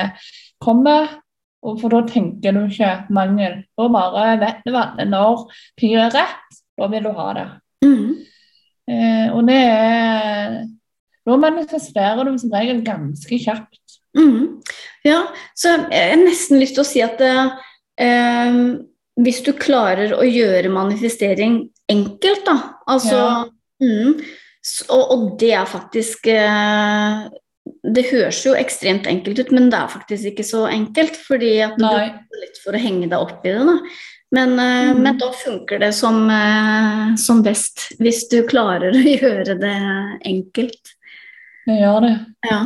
kommer. 0.63 1.19
For 1.61 1.93
da 1.93 2.01
tenker 2.09 2.57
du 2.57 2.63
ikke 2.65 2.91
mangel. 3.13 3.61
Da 3.77 3.89
bare 3.93 4.39
vet 4.41 4.63
du 4.65 4.77
at 4.81 5.01
når 5.09 5.47
tida 5.79 6.07
er 6.07 6.15
rett, 6.17 6.61
da 6.81 6.89
vil 6.93 7.05
du 7.05 7.11
ha 7.17 7.27
det. 7.37 7.47
Mm. 7.85 8.07
Eh, 8.91 9.27
og 9.35 9.47
det 9.49 9.61
er 9.61 10.61
Da 11.29 11.37
manifesterer 11.37 12.25
du 12.25 12.39
som 12.41 12.53
regel 12.55 12.81
ganske 12.83 13.37
kjapt. 13.39 13.99
Mm. 14.17 14.63
Ja, 15.05 15.21
så 15.55 15.77
jeg 15.93 16.15
har 16.15 16.23
nesten 16.25 16.59
lyst 16.59 16.75
til 16.79 16.83
å 16.83 16.89
si 16.89 17.03
at 17.05 17.21
eh, 17.21 18.57
hvis 19.21 19.43
du 19.47 19.53
klarer 19.59 20.17
å 20.17 20.25
gjøre 20.27 20.73
manifestering 20.73 21.61
enkelt, 21.93 22.43
da 22.49 22.57
altså 22.91 23.19
ja. 23.21 23.37
mm, 23.85 24.17
og, 24.89 25.05
og, 25.05 25.25
det 25.41 25.53
er 25.61 25.69
faktisk 25.69 26.27
eh, 26.33 27.29
Det 27.81 28.05
høres 28.11 28.43
jo 28.45 28.53
ekstremt 28.59 29.07
enkelt 29.09 29.39
ut, 29.41 29.53
men 29.57 29.71
det 29.73 29.79
er 29.79 29.93
faktisk 29.93 30.33
ikke 30.33 30.45
så 30.45 30.67
enkelt. 30.69 31.17
Fordi 31.29 31.53
at 31.65 31.79
du 31.81 31.87
har 31.87 32.11
litt 32.43 32.61
for 32.65 32.77
å 32.77 32.83
henge 32.83 33.09
deg 33.09 33.17
opp 33.19 33.47
i 33.47 33.55
det. 33.55 33.63
da. 33.69 33.77
Men, 34.31 34.53
eh, 34.59 34.91
mm. 34.91 35.01
men, 35.03 35.19
da 35.19 35.33
funker 35.35 35.81
det 35.83 35.91
som, 35.97 36.23
eh, 36.31 37.17
som, 37.19 37.41
best, 37.43 37.89
hvis 37.99 38.29
du 38.31 38.43
klarer 38.47 38.95
å 38.95 39.03
gjøre 39.17 39.57
det 39.59 39.79
enkelt. 40.29 40.95
Det 41.67 41.81
gjør 41.81 42.07
det. 42.07 42.15
Ja. 42.51 42.61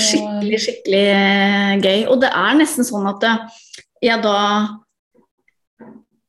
Skikkelig, 0.00 0.58
skikkelig 0.64 1.06
gøy. 1.84 2.04
Og 2.08 2.20
det 2.24 2.32
er 2.32 2.58
nesten 2.58 2.86
sånn 2.88 3.06
at 3.10 3.26
jeg 4.00 4.22
da 4.24 4.38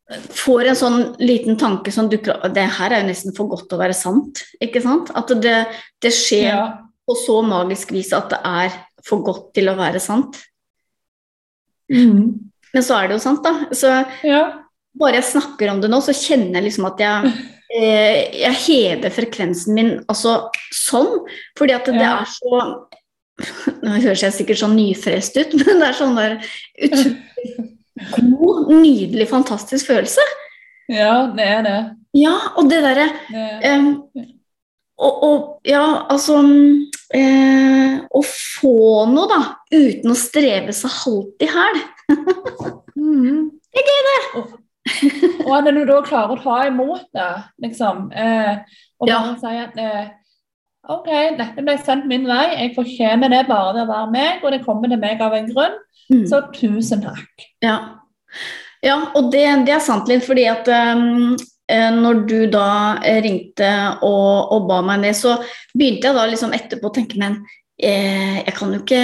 får 0.10 0.72
en 0.72 0.78
sånn 0.78 1.00
liten 1.22 1.58
tanke 1.60 1.92
som 1.94 2.08
dukker 2.10 2.34
opp 2.34 2.54
Det 2.56 2.66
her 2.80 2.94
er 2.96 3.04
jo 3.04 3.10
nesten 3.12 3.36
for 3.38 3.52
godt 3.52 3.68
til 3.70 3.78
å 3.78 3.82
være 3.84 3.98
sant. 3.98 4.44
ikke 4.62 4.82
sant? 4.84 5.12
At 5.18 5.32
det, 5.42 5.58
det 6.02 6.14
skjer 6.16 6.50
ja. 6.50 6.64
På 7.10 7.18
så 7.18 7.40
magisk 7.46 7.94
vis 7.96 8.14
at 8.16 8.30
det 8.34 8.40
er 8.46 8.76
for 9.06 9.26
godt 9.26 9.50
til 9.58 9.72
å 9.72 9.78
være 9.80 10.02
sant. 10.04 10.38
Mm. 11.90 12.52
Men 12.74 12.86
så 12.86 13.00
er 13.00 13.10
det 13.10 13.18
jo 13.18 13.24
sant, 13.24 13.46
da. 13.46 13.70
Så 13.74 13.94
ja. 14.28 14.44
bare 15.00 15.18
jeg 15.18 15.32
snakker 15.32 15.72
om 15.72 15.82
det 15.82 15.90
nå, 15.90 16.02
så 16.06 16.14
kjenner 16.16 16.60
jeg 16.60 16.68
liksom 16.70 16.90
at 16.92 17.02
jeg 17.02 17.32
eh, 17.80 18.20
jeg 18.44 18.60
hever 18.66 19.16
frekvensen 19.16 19.78
min 19.78 19.92
altså 20.06 20.52
sånn, 20.76 21.26
fordi 21.58 21.76
at 21.78 21.90
det 21.90 21.98
ja. 22.02 22.20
er 22.22 22.32
så 22.38 22.62
Nå 23.40 23.94
høres 24.04 24.20
jeg 24.20 24.36
sikkert 24.36 24.60
sånn 24.60 24.74
nyfrelst 24.76 25.38
ut, 25.40 25.54
men 25.62 25.80
det 25.80 25.86
er 25.88 25.96
sånn 25.96 26.18
der 26.18 26.34
utrolig 26.76 27.70
god, 28.40 28.74
nydelig, 28.74 29.28
fantastisk 29.32 29.88
følelse. 29.88 30.26
Ja, 30.92 31.30
det 31.36 31.46
er 31.48 31.64
det. 31.64 31.78
Ja, 32.18 32.36
og 32.58 32.68
det 32.72 32.82
derre 32.84 33.08
og, 35.00 35.24
og, 35.24 35.44
ja, 35.68 35.84
altså 36.12 36.42
eh, 37.16 38.00
Å 38.04 38.22
få 38.26 39.06
noe, 39.12 39.28
da, 39.32 39.40
uten 39.72 40.12
å 40.12 40.18
streve 40.18 40.76
seg 40.76 40.92
halvt 41.04 41.46
i 41.46 41.50
hæl. 41.54 41.80
Det 43.70 43.84
er 43.84 43.90
gøy, 43.90 44.00
det. 44.10 44.20
Og, 44.40 44.54
og 45.46 45.52
at 45.60 45.68
du 45.76 45.84
da 45.88 46.00
klarer 46.04 46.34
å 46.34 46.42
ta 46.42 46.56
imot 46.68 47.06
det, 47.16 47.30
liksom. 47.64 48.10
Eh, 48.12 48.80
og 49.00 49.08
bare 49.08 49.36
ja. 49.36 49.36
si 49.40 49.60
at 49.62 49.78
eh, 49.80 50.08
OK, 50.90 51.10
dette 51.38 51.64
ble 51.64 51.76
sendt 51.84 52.08
min 52.10 52.26
vei, 52.28 52.48
jeg 52.56 52.74
fortjener 52.78 53.32
det 53.32 53.44
bare 53.50 53.76
ved 53.76 53.84
å 53.84 53.92
være 53.92 54.12
meg, 54.14 54.42
og 54.44 54.56
det 54.56 54.64
kommer 54.66 54.90
til 54.90 55.02
meg 55.02 55.22
av 55.22 55.36
en 55.38 55.50
grunn. 55.52 55.78
Mm. 56.10 56.26
Så 56.32 56.42
tusen 56.56 57.04
takk. 57.06 57.46
Ja, 57.62 57.76
ja 58.86 58.98
og 59.14 59.30
det, 59.34 59.46
det, 59.68 59.76
er 59.76 59.86
sant 59.86 60.10
litt, 60.10 60.26
fordi 60.26 60.48
at 60.50 60.70
um, 60.98 61.36
når 61.70 62.22
du 62.26 62.38
da 62.50 62.98
ringte 63.22 63.70
og, 64.02 64.52
og, 64.56 64.68
ba 64.70 64.80
meg 64.86 65.04
ned, 65.04 65.18
så 65.18 65.36
begynte 65.74 66.10
jeg 66.10 66.18
da 66.18 66.28
liksom 66.30 66.54
etterpå 66.58 66.90
å 66.90 66.96
tenke 66.96 67.20
men 67.22 67.36
eh, 67.78 68.40
jeg 68.42 68.56
kan 68.58 68.74
jo 68.74 68.80
ikke 68.82 69.02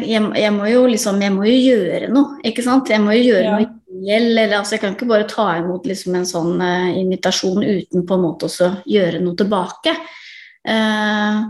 jeg, 0.00 0.22
jeg, 0.40 0.52
må 0.56 0.70
jo 0.70 0.86
liksom 0.88 1.20
Jeg 1.22 1.34
må 1.34 1.44
jo 1.48 1.56
gjøre 1.56 2.10
noe, 2.14 2.38
ikke 2.48 2.64
sant? 2.64 2.92
Jeg 2.92 3.04
må 3.04 3.16
jo 3.18 3.26
gjøre 3.28 3.44
ja. 3.44 3.58
noe 3.58 4.04
gjeld, 4.06 4.32
eller 4.32 4.58
altså 4.58 4.76
Jeg 4.76 4.84
kan 4.84 4.96
ikke 4.96 5.10
bare 5.12 5.28
ta 5.30 5.48
imot 5.60 5.88
liksom 5.88 6.16
en 6.16 6.28
sånn 6.28 6.60
eh, 6.64 6.92
invitasjon 7.02 7.64
uten 7.64 8.06
på 8.08 8.16
en 8.16 8.24
måte 8.24 8.48
også 8.48 8.72
gjøre 8.88 9.20
noe 9.24 9.36
tilbake. 9.38 9.92
Eh, 10.66 11.42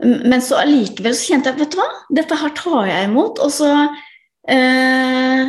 men 0.00 0.40
så 0.40 0.62
allikevel 0.62 1.12
så 1.12 1.34
kjente 1.34 1.50
jeg 1.50 1.60
vet 1.60 1.74
du 1.74 1.82
hva, 1.82 1.90
dette 2.20 2.38
her 2.40 2.54
tar 2.56 2.86
jeg 2.88 3.10
imot. 3.10 3.42
Og 3.44 3.52
så 3.52 3.74
Eh, 4.48 5.46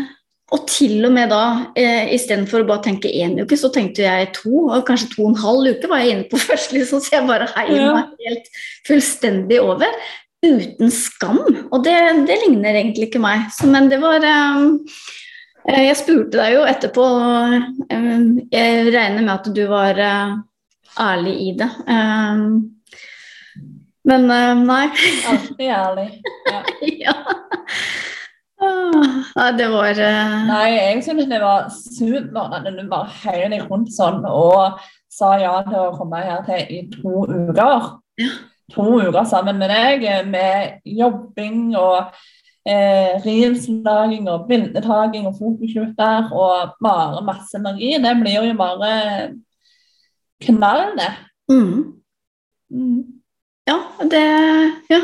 og 0.51 0.65
til 0.67 1.05
og 1.08 1.13
med 1.15 1.29
da, 1.31 1.43
eh, 1.79 2.10
istedenfor 2.15 2.63
å 2.63 2.67
bare 2.67 2.84
tenke 2.89 3.08
én 3.08 3.38
uke, 3.39 3.55
så 3.55 3.70
tenkte 3.72 4.03
jeg 4.03 4.34
to, 4.36 4.65
og 4.67 4.84
kanskje 4.88 5.13
to 5.13 5.24
og 5.24 5.29
en 5.31 5.39
halv 5.39 5.70
uke 5.77 5.88
var 5.88 6.01
jeg 6.03 6.15
inne 6.15 6.27
på 6.31 6.41
først, 6.50 6.74
liksom, 6.75 7.00
så 7.00 7.15
jeg 7.15 7.27
bare 7.29 7.48
heiv 7.53 7.77
ja. 7.77 7.93
meg 7.96 8.27
helt 8.27 8.51
fullstendig 8.89 9.62
over. 9.63 9.96
Uten 10.41 10.89
skam. 10.91 11.39
Og 11.70 11.84
det, 11.86 11.96
det 12.27 12.39
ligner 12.41 12.74
egentlig 12.74 13.08
ikke 13.08 13.22
meg. 13.22 13.46
Så, 13.53 13.70
men 13.70 13.91
det 13.91 14.00
var 14.01 14.25
eh, 14.25 14.63
eh 15.70 15.84
Jeg 15.86 16.00
spurte 16.00 16.39
deg 16.39 16.55
jo 16.55 16.65
etterpå, 16.67 17.05
eh, 17.93 18.24
jeg 18.51 18.88
regner 18.89 19.22
med 19.22 19.34
at 19.38 19.51
du 19.55 19.62
var 19.70 20.01
eh, 20.01 20.34
ærlig 21.00 21.36
i 21.46 21.51
det. 21.62 21.70
men 24.03 24.27
nei. 24.65 24.88
Alltid 25.29 25.70
ærlig. 25.70 26.10
Ja. 26.50 26.63
ja. 27.05 27.15
Nei, 28.91 29.50
det 29.57 29.67
var 29.71 29.98
uh... 29.98 30.36
Nei, 30.48 30.67
jeg 30.75 31.03
synes 31.05 31.29
det 31.31 31.41
var 31.41 31.69
supert 31.71 32.57
at 32.57 32.67
du 32.67 32.81
bare 32.91 33.10
heiv 33.24 33.48
deg 33.53 33.65
rundt 33.69 33.93
sånn 33.95 34.24
og 34.27 34.81
sa 35.12 35.36
ja 35.41 35.57
til 35.67 35.79
å 35.79 35.93
komme 35.98 36.21
her 36.24 36.43
til 36.48 36.71
i 36.71 36.81
to 36.93 37.25
uker. 37.27 37.89
Ja. 38.21 38.31
To 38.71 38.88
uker 39.03 39.25
sammen 39.27 39.60
med 39.60 39.71
deg 39.74 40.05
med 40.31 40.86
jobbing 40.88 41.74
og 41.79 42.13
eh, 42.67 43.17
reelslaging 43.25 44.29
og 44.31 44.48
bildetaking 44.50 45.27
og 45.27 45.38
fokuslutter 45.39 46.31
og 46.31 46.75
bare 46.83 47.24
masse 47.27 47.60
magi. 47.63 47.98
Det 48.03 48.13
blir 48.21 48.48
jo 48.48 48.57
bare 48.60 48.91
knall, 50.48 50.95
det. 50.98 51.12
Mm. 51.51 51.93
Mm. 52.71 53.01
Ja, 53.67 53.77
det 54.12 54.25
Ja. 54.89 55.01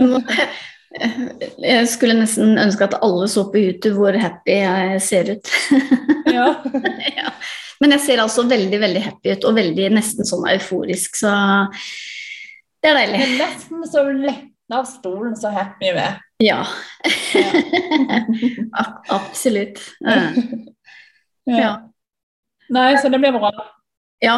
Jeg 0.90 1.86
skulle 1.86 2.16
nesten 2.18 2.58
ønske 2.58 2.88
at 2.88 2.96
alle 2.98 3.28
så 3.30 3.44
på 3.52 3.60
YouTube 3.60 3.94
hvor 4.00 4.16
happy 4.18 4.56
jeg 4.58 5.02
ser 5.06 5.34
ut. 5.36 5.52
Ja. 6.30 6.52
ja. 7.18 7.30
Men 7.80 7.96
jeg 7.96 8.02
ser 8.04 8.20
altså 8.22 8.44
veldig 8.46 8.78
veldig 8.80 9.00
happy 9.02 9.32
ut, 9.34 9.44
og 9.48 9.56
veldig 9.56 9.88
nesten 9.96 10.28
sånn 10.28 10.44
euforisk, 10.52 11.16
så 11.18 11.32
det 12.80 12.92
er 12.92 12.98
deilig. 13.00 13.20
Men 13.24 13.32
nesten 13.40 13.86
så 13.88 14.04
letta 14.12 14.78
av 14.78 14.86
stolen 14.88 15.34
så 15.36 15.50
happy 15.52 15.90
vi 15.96 16.04
er. 16.04 16.20
Ja. 16.44 16.60
Absolutt. 19.18 19.82
Ja. 20.04 20.20
ja. 21.50 21.72
Nei, 22.70 22.90
så 23.02 23.10
det 23.12 23.20
blir 23.20 23.34
bra. 23.34 23.50
Ja. 24.22 24.36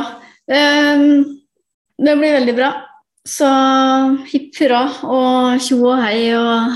Um, 0.49 1.43
det 1.99 2.17
blir 2.17 2.39
veldig 2.39 2.57
bra. 2.57 2.73
Så 3.29 3.49
hipp 4.33 4.57
hurra 4.59 4.83
og 5.07 5.63
tjo 5.63 5.79
og 5.93 6.01
hei 6.03 6.33
og 6.35 6.73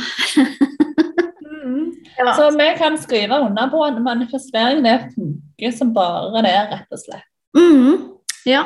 mm. 1.42 1.80
ja. 2.20 2.34
Så 2.38 2.52
vi 2.54 2.68
kan 2.78 2.98
skrive 3.02 3.40
under 3.48 3.70
på 3.72 3.80
at 3.82 3.98
manifestering 4.02 4.84
det 4.86 4.98
funker 5.16 5.74
som 5.74 5.90
bare 5.96 6.44
det, 6.46 6.54
rett 6.70 6.94
og 6.94 7.02
slett. 7.02 7.26
Mm. 7.56 8.12
Ja. 8.46 8.62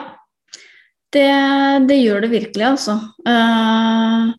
Det, 1.10 1.30
det, 1.88 1.96
gjør 2.04 2.20
det 2.22 2.30
virkelig, 2.30 2.66
altså. 2.68 2.98
Uh, 3.26 4.30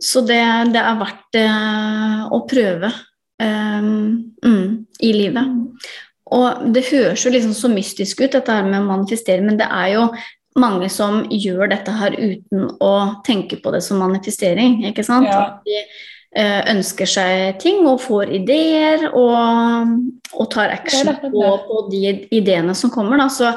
så 0.00 0.22
det, 0.24 0.40
det, 0.72 0.80
er 0.80 1.00
verdt 1.02 1.38
uh, 1.42 2.22
å 2.32 2.38
prøve 2.48 2.88
um, 3.42 4.32
mm, 4.46 4.68
i 5.04 5.10
livet. 5.12 5.90
Og 6.34 6.64
det 6.72 6.86
høres 6.88 7.26
jo 7.26 7.34
liksom 7.34 7.52
så 7.56 7.68
mystisk 7.72 8.22
ut, 8.22 8.32
dette 8.32 8.54
her 8.54 8.64
med 8.64 8.80
å 8.80 8.88
manifestere, 8.88 9.44
men 9.44 9.60
det 9.60 9.68
er 9.68 9.90
jo 9.96 10.06
mange 10.58 10.88
som 10.92 11.22
gjør 11.32 11.68
dette 11.72 11.92
her 11.98 12.14
uten 12.14 12.68
å 12.82 12.94
tenke 13.26 13.58
på 13.62 13.72
det 13.74 13.82
som 13.86 14.00
manifestering. 14.02 14.82
ikke 14.88 15.04
sant? 15.06 15.26
Ja. 15.26 15.40
At 15.48 15.66
de 15.66 15.80
eh, 15.80 16.60
ønsker 16.74 17.10
seg 17.10 17.58
ting 17.62 17.82
og 17.90 18.02
får 18.04 18.32
ideer 18.38 19.08
og, 19.10 19.94
og 20.34 20.50
tar 20.54 20.74
action 20.76 21.10
på, 21.22 21.44
på, 21.66 21.84
de 21.90 22.16
ideene 22.34 22.74
som 22.78 22.92
kommer. 22.94 23.18
Da. 23.22 23.28
Så 23.32 23.50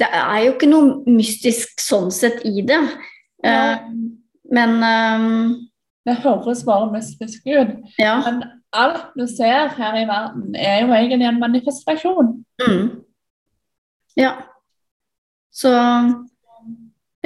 det 0.00 0.08
er 0.12 0.38
jo 0.46 0.54
ikke 0.54 0.70
noe 0.70 1.02
mystisk 1.08 1.80
sånn 1.82 2.12
sett 2.14 2.44
i 2.48 2.64
det. 2.66 2.82
Ja. 3.42 3.80
men 4.54 4.76
um, 4.78 5.54
Det 6.06 6.14
høres 6.22 6.60
bare 6.62 6.92
mystisk 6.92 7.48
ut. 7.48 7.78
ja. 7.98 8.20
Men 8.26 8.44
alt 8.72 9.10
du 9.18 9.26
ser 9.28 9.72
her 9.76 9.96
i 10.00 10.06
verden, 10.08 10.54
er 10.56 10.82
jo 10.84 10.92
egentlig 10.96 11.26
en 11.28 11.40
manifestasjon. 11.40 12.30
Mm. 12.62 12.86
Ja. 14.16 14.32
Så 15.52 15.72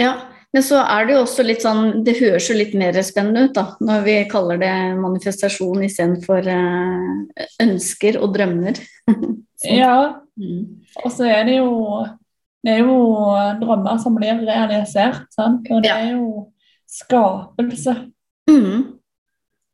Ja. 0.00 0.14
Men 0.54 0.62
så 0.64 0.78
er 0.80 1.04
det 1.04 1.12
jo 1.16 1.22
også 1.24 1.44
litt 1.44 1.60
sånn 1.60 2.02
Det 2.06 2.14
høres 2.16 2.46
jo 2.48 2.54
litt 2.56 2.72
mer 2.78 2.96
spennende 3.04 3.48
ut, 3.48 3.54
da, 3.56 3.64
når 3.84 4.04
vi 4.06 4.14
kaller 4.30 4.60
det 4.62 4.70
manifestasjon 5.02 5.82
istedenfor 5.84 6.46
uh, 6.48 7.46
ønsker 7.64 8.16
og 8.22 8.32
drømmer. 8.36 8.78
Sånn. 9.56 9.76
Ja, 9.80 9.96
Mm. 10.36 10.82
og 11.00 11.08
så 11.16 11.24
er 11.32 11.46
det 11.48 11.54
jo 11.56 11.70
det 12.60 12.74
er 12.74 12.82
jo 12.84 12.96
drømmer 13.56 13.96
som 14.02 14.12
blir 14.18 14.42
realisert, 14.44 15.22
sant? 15.32 15.64
og 15.72 15.80
det 15.80 15.88
Ja. 15.88 15.94
er 15.96 16.10
jo 16.18 16.52
skapelse. 16.92 17.94
Mm. 18.50 18.82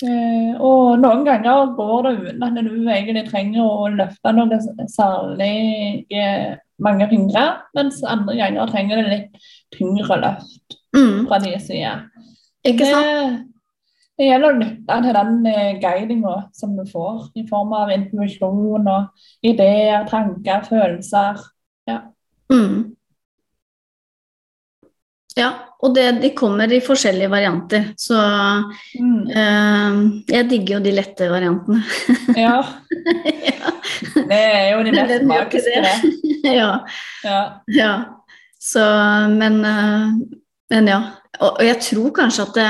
Eh, 0.03 0.53
og 0.63 1.01
noen 1.03 1.25
ganger 1.27 1.75
går 1.75 2.03
det 2.07 2.13
uten 2.21 2.43
at 2.47 2.55
du 2.63 2.89
egentlig 2.91 3.25
trenger 3.29 3.63
å 3.63 3.89
løfte 3.91 4.33
noe 4.35 4.59
særlig 4.87 6.07
eh, 6.11 6.55
mange 6.79 7.09
fingre, 7.11 7.45
mens 7.75 8.01
andre 8.07 8.37
ganger 8.39 8.71
trenger 8.71 9.03
det 9.03 9.11
litt 9.13 9.51
tyngre 9.77 10.21
løft 10.23 10.79
Mm. 10.95 11.27
fra 11.29 11.39
de 11.41 11.55
side. 11.61 11.93
Ikke 12.69 12.85
sant? 12.85 13.07
Det, 13.07 13.49
det 14.21 14.27
gjelder 14.29 14.51
å 14.53 14.59
lytte 14.61 14.97
til 15.07 15.15
den 15.17 15.47
eh, 15.49 15.79
guidinga 15.81 16.35
som 16.53 16.75
du 16.77 16.83
får, 16.91 17.31
i 17.41 17.47
form 17.49 17.73
av 17.73 17.91
intuisjon 17.95 18.87
og 18.93 19.07
ideer, 19.43 20.05
tanker, 20.11 20.67
følelser. 20.69 21.41
Mm. 22.53 22.93
Ja, 25.39 25.49
og 25.81 25.95
det, 25.97 26.05
de 26.21 26.29
kommer 26.37 26.69
i 26.77 26.83
forskjellige 26.85 27.31
varianter, 27.33 27.87
så 27.97 28.19
Mm. 29.01 29.31
eh, 29.33 29.95
jeg 30.29 30.49
digger 30.51 30.75
jo 30.77 30.81
de 30.85 30.93
lette 30.93 31.29
variantene. 31.31 31.81
Ja, 32.37 32.59
ja. 32.61 33.73
det 34.29 34.43
er 34.43 34.77
jo 34.77 34.83
de 34.85 34.93
mest 34.93 35.25
magiske. 35.25 35.85
ja. 36.61 36.69
Ja. 37.25 37.41
Ja, 37.73 37.93
så 38.63 38.87
Men, 39.33 39.61
eh, 39.67 40.09
men 40.71 40.91
ja. 40.91 41.01
Og, 41.41 41.57
og 41.57 41.65
jeg 41.67 41.81
tror 41.83 42.13
kanskje 42.15 42.45
at 42.47 42.59
det, 42.59 42.67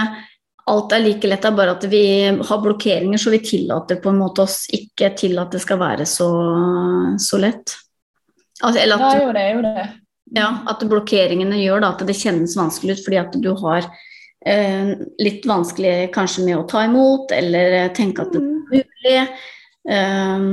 alt 0.73 0.93
er 0.95 1.03
like 1.03 1.29
lett, 1.29 1.43
det 1.43 1.51
er 1.51 1.57
bare 1.59 1.75
at 1.75 1.85
vi 1.91 2.05
har 2.31 2.61
blokkeringer, 2.63 3.19
så 3.19 3.33
vi 3.35 3.43
tillater 3.45 3.99
på 4.01 4.13
en 4.13 4.21
måte 4.23 4.45
oss 4.45 4.63
ikke 4.73 5.11
til 5.19 5.41
at 5.43 5.53
det 5.53 5.61
skal 5.65 5.81
være 5.83 6.07
så, 6.09 6.29
så 7.21 7.41
lett. 7.43 7.75
Altså, 8.63 8.79
eller 8.85 9.03
ja, 9.03 9.11
jo, 9.19 9.33
det 9.35 9.43
er 9.43 9.57
jo 9.57 9.65
det. 9.67 9.87
ja, 10.39 10.49
at 10.71 10.85
blokkeringene 10.89 11.59
gjør 11.59 11.83
da, 11.83 11.91
at 11.97 12.07
det 12.07 12.17
kjennes 12.17 12.55
vanskelig 12.57 12.97
ut 12.97 13.05
fordi 13.09 13.19
at 13.19 13.35
du 13.43 13.51
har 13.65 13.89
eh, 14.47 14.93
litt 15.19 15.49
vanskelig 15.51 16.13
kanskje 16.15 16.47
med 16.47 16.61
å 16.61 16.69
ta 16.71 16.87
imot, 16.87 17.35
eller 17.35 17.91
tenke 17.99 18.23
at 18.23 18.33
det 18.33 18.45
er 18.45 18.87
mulig. 18.87 19.19
Um, 19.91 20.47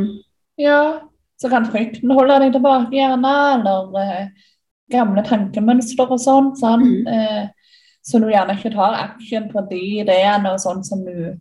Ja, 0.60 1.08
så 1.40 1.48
kan 1.52 1.70
frykten 1.72 2.12
holde 2.12 2.36
deg 2.44 2.56
tilbake, 2.58 2.92
gjerne, 2.98 3.34
eller 3.56 4.02
eh, 4.02 4.48
gamle 4.92 5.24
tankemønster 5.28 6.10
og 6.10 6.22
sånn. 6.22 6.54
Mm. 6.60 7.08
Eh, 7.08 7.74
så 8.06 8.22
du 8.22 8.30
gjerne 8.32 8.56
ikke 8.58 8.74
tar 8.74 8.98
action 8.98 9.50
på 9.52 9.66
de 9.70 9.80
ideene 10.02 10.54
og 10.54 10.62
sånn 10.64 10.82
som 10.88 11.04
du 11.06 11.36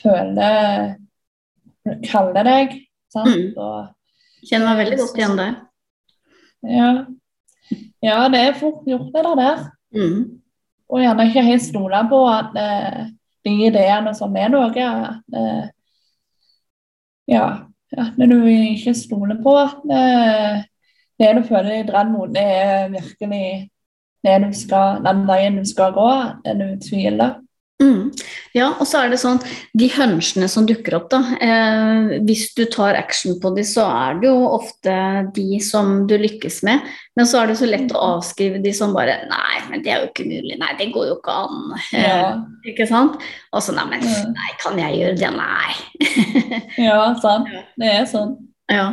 føler 0.00 0.94
kaller 2.06 2.46
deg. 2.46 2.78
sant? 3.12 3.34
Mm. 3.34 3.52
Og, 3.60 3.92
kjenner 4.44 4.70
meg 4.70 4.80
veldig 4.82 5.00
godt 5.00 5.18
igjen 5.20 5.38
der. 5.40 5.52
ja. 6.68 6.88
ja, 8.04 8.16
det 8.32 8.40
er 8.40 8.58
fort 8.58 8.88
gjort, 8.88 9.12
det 9.14 9.36
der. 9.40 9.62
Mm. 9.94 10.18
Og 10.92 11.00
gjerne 11.00 11.28
ikke 11.28 11.46
helt 11.46 11.64
stole 11.64 12.00
på 12.10 12.18
at 12.28 12.58
eh, 12.60 13.04
de 13.44 13.54
ideene 13.68 14.12
som 14.16 14.36
er 14.36 14.52
noe 14.52 14.68
at, 14.68 15.22
eh, 15.36 15.64
Ja, 17.24 17.46
at 17.96 18.18
du 18.20 18.36
ikke 18.44 18.92
stoler 18.96 19.38
på 19.40 19.54
at 19.56 19.84
eh, 19.88 20.64
det 21.20 21.30
du 21.38 21.44
føler 21.46 21.78
i 21.80 21.86
drar 21.86 22.10
mot, 22.10 22.30
det 22.34 22.42
er 22.42 22.92
virkelig 22.92 23.46
det 24.24 24.36
du 24.46 24.52
skal, 24.56 25.02
den 25.04 25.24
veien 25.28 25.60
du 25.60 25.66
skal 25.68 25.92
gå, 25.96 26.10
det 26.46 26.54
du 26.60 26.68
tviler. 26.84 27.40
Mm. 27.82 28.12
Ja, 28.54 28.68
og 28.78 28.86
så 28.86 29.00
er 29.02 29.10
det 29.10 29.18
sånn, 29.18 29.40
de 29.76 29.88
hunchene 29.90 30.46
som 30.48 30.66
dukker 30.68 30.94
opp, 31.00 31.08
da. 31.10 31.18
Eh, 31.42 32.12
hvis 32.24 32.46
du 32.54 32.62
tar 32.70 32.94
action 32.96 33.34
på 33.42 33.50
de, 33.56 33.64
så 33.66 33.84
er 33.90 34.20
det 34.22 34.30
jo 34.30 34.44
ofte 34.46 34.94
de 35.34 35.58
som 35.64 36.04
du 36.08 36.14
lykkes 36.20 36.60
med. 36.66 36.86
Men 37.18 37.28
så 37.28 37.42
er 37.42 37.50
det 37.50 37.58
så 37.58 37.68
lett 37.68 37.92
å 37.92 38.04
avskrive 38.14 38.62
de 38.62 38.72
som 38.76 38.94
bare 38.94 39.18
Nei, 39.30 39.58
men 39.72 39.82
det 39.84 39.90
er 39.90 40.04
jo 40.04 40.12
ikke 40.12 40.28
mulig. 40.30 40.54
Nei, 40.62 40.70
det 40.78 40.92
går 40.94 41.10
jo 41.10 41.18
ikke 41.18 41.36
an. 41.44 41.60
Eh, 41.90 42.06
Ja, 42.06 42.32
Ikke 42.70 42.86
sant? 42.88 43.18
Og 43.52 43.66
så 43.66 43.74
nei, 43.76 43.84
men 43.90 44.06
nei, 44.06 44.50
kan 44.62 44.78
jeg 44.80 45.02
gjøre 45.02 45.18
det? 45.20 45.34
Nei. 45.34 45.74
ja 46.86 47.00
sant. 47.20 47.50
Det 47.80 47.90
er 47.90 48.06
sånn. 48.08 48.36
Ja, 48.72 48.86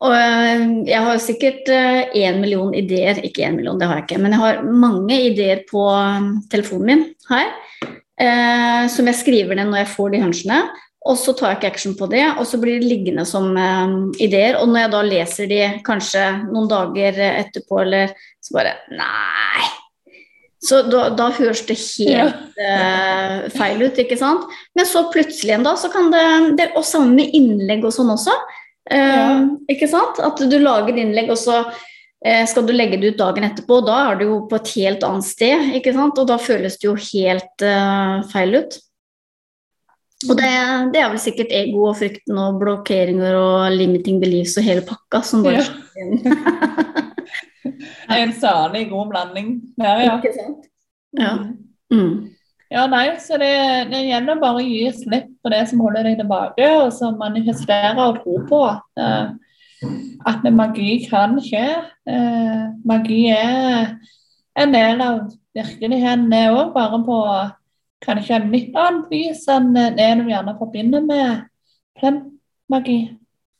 og 0.00 0.14
øh, 0.16 0.62
jeg 0.88 1.04
har 1.04 1.18
sikkert 1.20 1.68
én 2.16 2.38
million 2.40 2.72
ideer, 2.72 3.20
ikke 3.20 3.44
én 3.44 3.58
million, 3.58 3.76
det 3.76 3.88
har 3.88 3.98
jeg 3.98 4.06
ikke, 4.06 4.20
men 4.22 4.32
jeg 4.32 4.40
har 4.40 4.62
mange 4.64 5.18
ideer 5.26 5.64
på 5.68 5.82
øh, 5.84 6.30
telefonen 6.48 6.86
min 6.88 7.02
her, 7.28 7.50
eh, 7.84 8.86
som 8.88 9.10
jeg 9.10 9.18
skriver 9.18 9.58
ned 9.58 9.68
når 9.68 9.82
jeg 9.82 9.90
får 9.96 10.14
de 10.14 10.22
hunchene, 10.22 10.60
og 11.08 11.18
så 11.20 11.34
tar 11.36 11.52
jeg 11.52 11.58
ikke 11.58 11.72
action 11.74 11.96
på 11.98 12.08
det, 12.10 12.24
og 12.40 12.46
så 12.48 12.60
blir 12.60 12.80
det 12.80 12.88
liggende 12.88 13.26
som 13.28 13.52
eh, 13.52 13.92
ideer, 14.24 14.56
og 14.62 14.70
når 14.70 14.86
jeg 14.86 14.94
da 14.94 15.02
leser 15.10 15.50
de 15.52 15.60
kanskje 15.84 16.24
noen 16.48 16.70
dager 16.70 17.20
etterpå, 17.28 17.82
eller 17.84 18.16
så 18.40 18.56
bare 18.56 18.78
Nei! 18.96 19.68
Så 20.58 20.80
da, 20.90 21.04
da 21.14 21.28
høres 21.36 21.60
det 21.68 21.76
helt 21.78 22.56
eh, 22.58 23.44
feil 23.54 23.84
ut, 23.84 23.98
ikke 24.02 24.18
sant? 24.18 24.48
Men 24.74 24.88
så 24.90 25.04
plutselig 25.12 25.54
en 25.54 25.66
dag, 25.68 25.78
så 25.78 25.90
kan 25.92 26.10
det, 26.10 26.24
det 26.58 26.72
Og 26.74 26.82
sammen 26.86 27.14
med 27.14 27.36
innlegg 27.36 27.86
og 27.86 27.94
sånn 27.94 28.10
også. 28.10 28.34
Ja. 28.88 29.44
Ikke 29.68 29.88
sant? 29.90 30.20
At 30.24 30.40
du 30.40 30.58
lager 30.62 30.96
innlegg, 30.96 31.28
og 31.34 31.36
så 31.40 31.58
eh, 32.24 32.44
skal 32.48 32.64
du 32.66 32.72
legge 32.72 32.96
det 33.00 33.14
ut 33.14 33.18
dagen 33.20 33.44
etterpå. 33.44 33.80
Da 33.84 33.98
er 34.10 34.20
du 34.20 34.26
jo 34.28 34.36
på 34.48 34.56
et 34.60 34.70
helt 34.78 35.04
annet 35.04 35.28
sted, 35.28 35.72
ikke 35.76 35.92
sant? 35.96 36.18
og 36.18 36.28
da 36.30 36.38
føles 36.40 36.78
det 36.80 36.88
jo 36.88 36.94
helt 36.96 37.66
uh, 37.66 38.22
feil 38.32 38.62
ut. 38.62 38.78
Og 40.26 40.34
det, 40.40 40.48
det 40.94 40.98
er 41.02 41.12
vel 41.12 41.20
sikkert 41.22 41.52
ego 41.54 41.84
og 41.92 41.98
frykten 42.00 42.40
og 42.42 42.56
blokkeringer 42.58 43.36
og 43.38 43.76
limiting 43.76 44.18
beliefs 44.22 44.56
og 44.58 44.66
hele 44.66 44.82
pakka 44.86 45.20
som 45.22 45.44
bare 45.46 45.62
Ja. 45.62 45.68
inn. 46.02 46.18
En 48.08 48.32
særlig 48.32 48.86
god 48.88 49.10
blanding 49.10 49.48
Ja, 49.76 49.98
ja. 50.00 50.16
Ikke 50.16 50.32
sant? 50.32 50.64
Ja. 51.18 51.34
Mm. 51.92 52.30
Ja, 52.68 52.82
nei, 52.86 53.14
så 53.16 53.38
det, 53.40 53.48
det 53.88 54.02
gjelder 54.04 54.40
bare 54.42 54.60
å 54.60 54.64
gi 54.64 54.90
slipp 54.92 55.30
på 55.40 55.52
det 55.52 55.62
som 55.70 55.80
holder 55.80 56.04
deg 56.04 56.18
tilbake, 56.20 56.66
og 56.82 56.90
så 56.92 57.08
manifestere 57.16 57.94
og 57.96 58.18
tro 58.20 58.34
på 58.50 58.58
at, 58.68 59.00
eh, 59.00 59.86
at 60.28 60.44
magi 60.52 60.98
kan 61.08 61.38
skje. 61.40 61.64
Uh, 62.04 62.74
magi 62.88 63.22
er 63.32 63.94
en 64.58 64.76
del 64.76 65.00
av 65.00 65.22
virkeligheten, 65.56 66.28
det 66.28 66.42
òg, 66.52 66.74
bare 66.74 67.00
på 67.08 67.18
kanskje 68.04 68.36
en 68.36 68.52
litt 68.52 68.76
annet 68.76 69.08
vis 69.16 69.48
enn 69.48 69.72
det 69.72 70.10
du 70.20 70.28
gjerne 70.28 70.58
forbinder 70.60 71.08
med 71.08 71.48
plantmagi. 71.96 73.00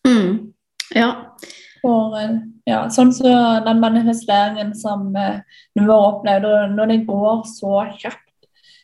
Mm. 0.05 0.53
Ja. 0.93 1.11
For, 1.81 2.13
eh, 2.21 2.39
ja, 2.69 2.85
sånn 2.93 3.17
som 3.17 3.65
den 3.65 3.81
manifesteringen 3.81 4.77
som 4.77 5.15
uh, 5.17 5.41
du 5.73 5.87
har 5.89 6.11
opplevd, 6.13 6.45
og 6.53 6.77
når 6.77 6.93
det 6.93 7.05
går 7.09 7.47
så 7.57 7.87
kjapt, 7.97 8.28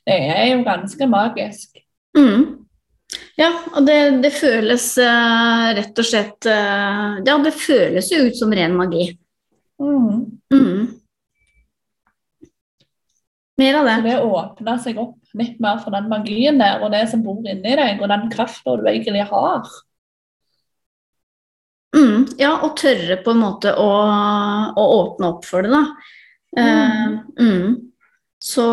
det 0.04 0.18
er 0.34 0.44
jo 0.52 0.60
ganske 0.66 1.08
magisk. 1.08 1.80
Mm. 2.16 2.64
Ja, 3.38 3.50
og 3.74 3.86
det, 3.86 3.98
det 4.24 4.30
føles 4.34 4.86
uh, 5.02 5.70
rett 5.76 5.98
og 5.98 6.06
slett 6.06 6.46
uh, 6.48 7.20
Ja, 7.26 7.36
det 7.42 7.54
føles 7.58 8.10
jo 8.12 8.24
ut 8.28 8.38
som 8.38 8.52
ren 8.54 8.76
magi. 8.78 9.08
Mm. 9.82 10.20
Mm. 10.54 10.84
Mer 13.58 13.78
av 13.78 13.88
Så 13.88 13.94
det. 13.94 14.10
det 14.10 14.20
åpner 14.22 14.78
seg 14.82 15.00
opp 15.02 15.34
litt 15.38 15.58
mer 15.62 15.80
for 15.82 15.94
den 15.94 16.08
magien 16.10 16.58
der, 16.62 16.82
og 16.82 16.94
det 16.94 17.04
som 17.10 17.22
bor 17.22 17.42
inni 17.42 17.74
deg, 17.78 18.02
og 18.02 18.10
den 18.10 18.30
krafta 18.32 18.76
du 18.78 18.86
egentlig 18.90 19.26
har. 19.30 19.70
Mm. 21.94 22.26
Ja, 22.38 22.56
og 22.66 22.74
tørre 22.78 23.20
på 23.22 23.34
en 23.34 23.42
måte 23.42 23.74
å, 23.78 23.88
å 24.74 24.84
åpne 24.98 25.30
opp 25.30 25.46
for 25.46 25.66
det, 25.66 25.74
da. 25.74 25.82
Uh, 26.54 27.18
mm. 27.38 27.93
Så, 28.44 28.64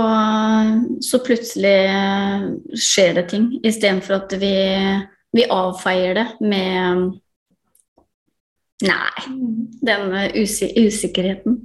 så 1.02 1.20
plutselig 1.24 1.86
eh, 1.86 2.42
skjer 2.76 3.14
det 3.16 3.22
ting, 3.32 3.46
istedenfor 3.64 4.18
at 4.18 4.34
vi, 4.42 4.56
vi 5.32 5.46
avfeier 5.48 6.18
det 6.18 6.26
med 6.44 7.06
Nei, 8.82 9.24
den 9.86 10.16
usi 10.42 10.72
usikkerheten. 10.74 11.60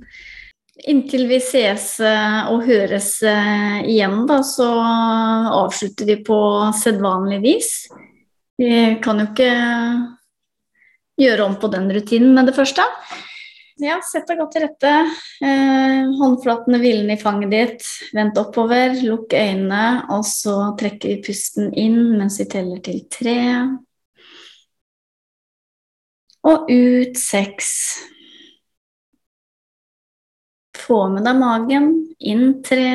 Inntil 0.86 1.24
vi 1.30 1.38
ses 1.40 1.94
eh, 2.04 2.50
og 2.52 2.66
høres 2.68 3.08
eh, 3.26 3.78
igjen, 3.88 4.20
da, 4.28 4.42
så 4.44 4.68
avslutter 5.64 6.06
vi 6.06 6.20
på 6.22 6.38
sedvanlig 6.78 7.40
vis. 7.42 7.70
Vi 8.60 9.00
kan 9.02 9.18
jo 9.18 9.30
ikke 9.32 9.50
gjøre 11.24 11.48
om 11.48 11.56
på 11.58 11.72
den 11.72 11.88
rutinen 11.96 12.36
med 12.36 12.52
det 12.52 12.54
første. 12.54 12.84
Ja, 13.82 13.96
sett 14.04 14.28
deg 14.28 14.38
godt 14.40 14.54
til 14.56 14.64
rette. 14.64 14.92
Eh, 15.44 16.06
håndflatene 16.18 16.80
hvilende 16.80 17.16
i 17.16 17.20
fanget 17.20 17.52
ditt. 17.52 17.88
Vent 18.16 18.38
oppover, 18.40 18.94
lukk 19.04 19.36
øynene, 19.36 20.06
og 20.14 20.24
så 20.28 20.56
trekker 20.80 21.12
vi 21.12 21.22
pusten 21.28 21.72
inn 21.76 21.98
mens 22.16 22.40
vi 22.40 22.48
teller 22.52 22.80
til 22.84 23.02
tre. 23.12 23.38
Og 26.46 26.70
ut 26.70 27.18
seks. 27.18 27.70
Få 30.78 31.06
med 31.10 31.26
deg 31.26 31.40
magen. 31.40 31.90
Inn 32.20 32.60
tre. 32.64 32.88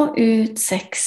Og 0.00 0.16
ut 0.16 0.58
seks. 0.62 1.06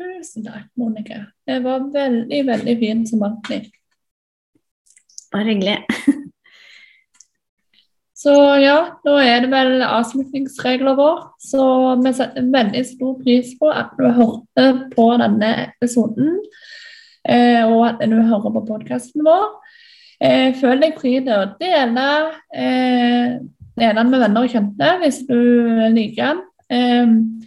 Tusen 0.00 0.46
takk, 0.46 0.70
Monica. 0.80 1.26
Det 1.44 1.58
var 1.60 1.82
veldig, 1.92 2.38
veldig 2.46 2.76
fint 2.80 3.08
som 3.10 3.22
alltid. 3.26 3.66
Bare 5.32 5.44
hyggelig. 5.44 5.76
Så 8.22 8.32
ja, 8.60 8.78
da 9.04 9.18
er 9.20 9.44
det 9.44 9.50
vel 9.52 9.84
avslutningsregler 9.84 10.96
vår. 10.96 11.20
Så 11.44 11.66
vi 12.00 12.14
setter 12.16 12.48
veldig 12.52 12.84
stor 12.88 13.20
pris 13.20 13.52
på 13.60 13.68
at 13.76 13.92
du 14.00 14.08
hørte 14.08 14.66
på 14.96 15.06
denne 15.20 15.52
episoden, 15.66 16.38
eh, 17.28 17.60
og 17.68 17.86
at 17.90 18.04
du 18.08 18.16
hører 18.16 18.56
på 18.56 18.66
podkasten 18.72 19.24
vår. 19.28 19.48
Eh, 20.20 20.56
føl 20.56 20.80
deg 20.80 20.96
fri 21.00 21.18
til 21.20 21.34
å 21.36 21.48
dele, 21.60 22.10
eh, 22.56 23.40
dele 23.76 23.96
den 24.00 24.12
med 24.12 24.24
venner 24.24 24.48
og 24.48 24.52
kjente 24.56 24.94
hvis 25.04 25.26
du 25.28 25.40
liker 25.92 26.40
den. 26.70 27.42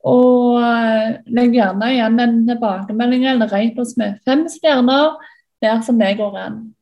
Eh, 0.00 0.08
og 0.08 1.26
legg 1.28 1.54
gjerne 1.54 1.92
igjen 1.92 2.20
en 2.20 2.36
tilbakemelding 2.48 3.26
eller 3.28 3.50
rate 3.52 3.80
oss 3.80 3.96
med 4.00 4.20
fem 4.24 4.46
stjerner 4.48 5.18
der 5.60 5.80
som 5.82 5.98
det 5.98 6.16
går 6.16 6.38
an. 6.38 6.74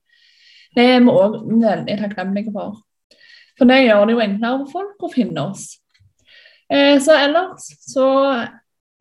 Det 0.76 0.84
er 0.84 1.00
vi 1.00 1.10
òg 1.10 1.40
veldig 1.58 1.98
takknemlige 1.98 2.52
for. 2.52 2.78
For 3.58 3.66
det 3.66 3.82
gjør 3.82 4.06
det 4.06 4.14
jo 4.14 4.22
enklere 4.22 4.58
for 4.62 4.70
folk 4.72 5.02
å 5.02 5.12
finne 5.12 5.48
oss. 5.50 5.80
Eh, 6.70 7.00
så 7.02 7.16
ellers 7.16 7.66
så 7.82 8.06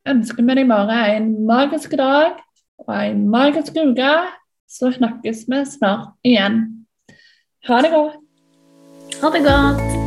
ønsker 0.07 0.43
vi 0.43 0.57
deg 0.57 0.69
bare 0.71 1.03
en 1.17 1.45
magisk 1.45 1.93
dag 1.99 2.39
og 2.81 2.93
en 2.95 3.27
magisk 3.29 3.77
uke. 3.77 4.15
Så 4.67 4.91
snakkes 4.97 5.45
vi 5.47 5.61
snart 5.63 6.17
igjen. 6.27 6.59
Ha 7.69 7.79
det 7.85 7.93
godt. 7.93 8.19
Ha 9.21 9.31
det 9.31 9.45
godt. 9.47 10.06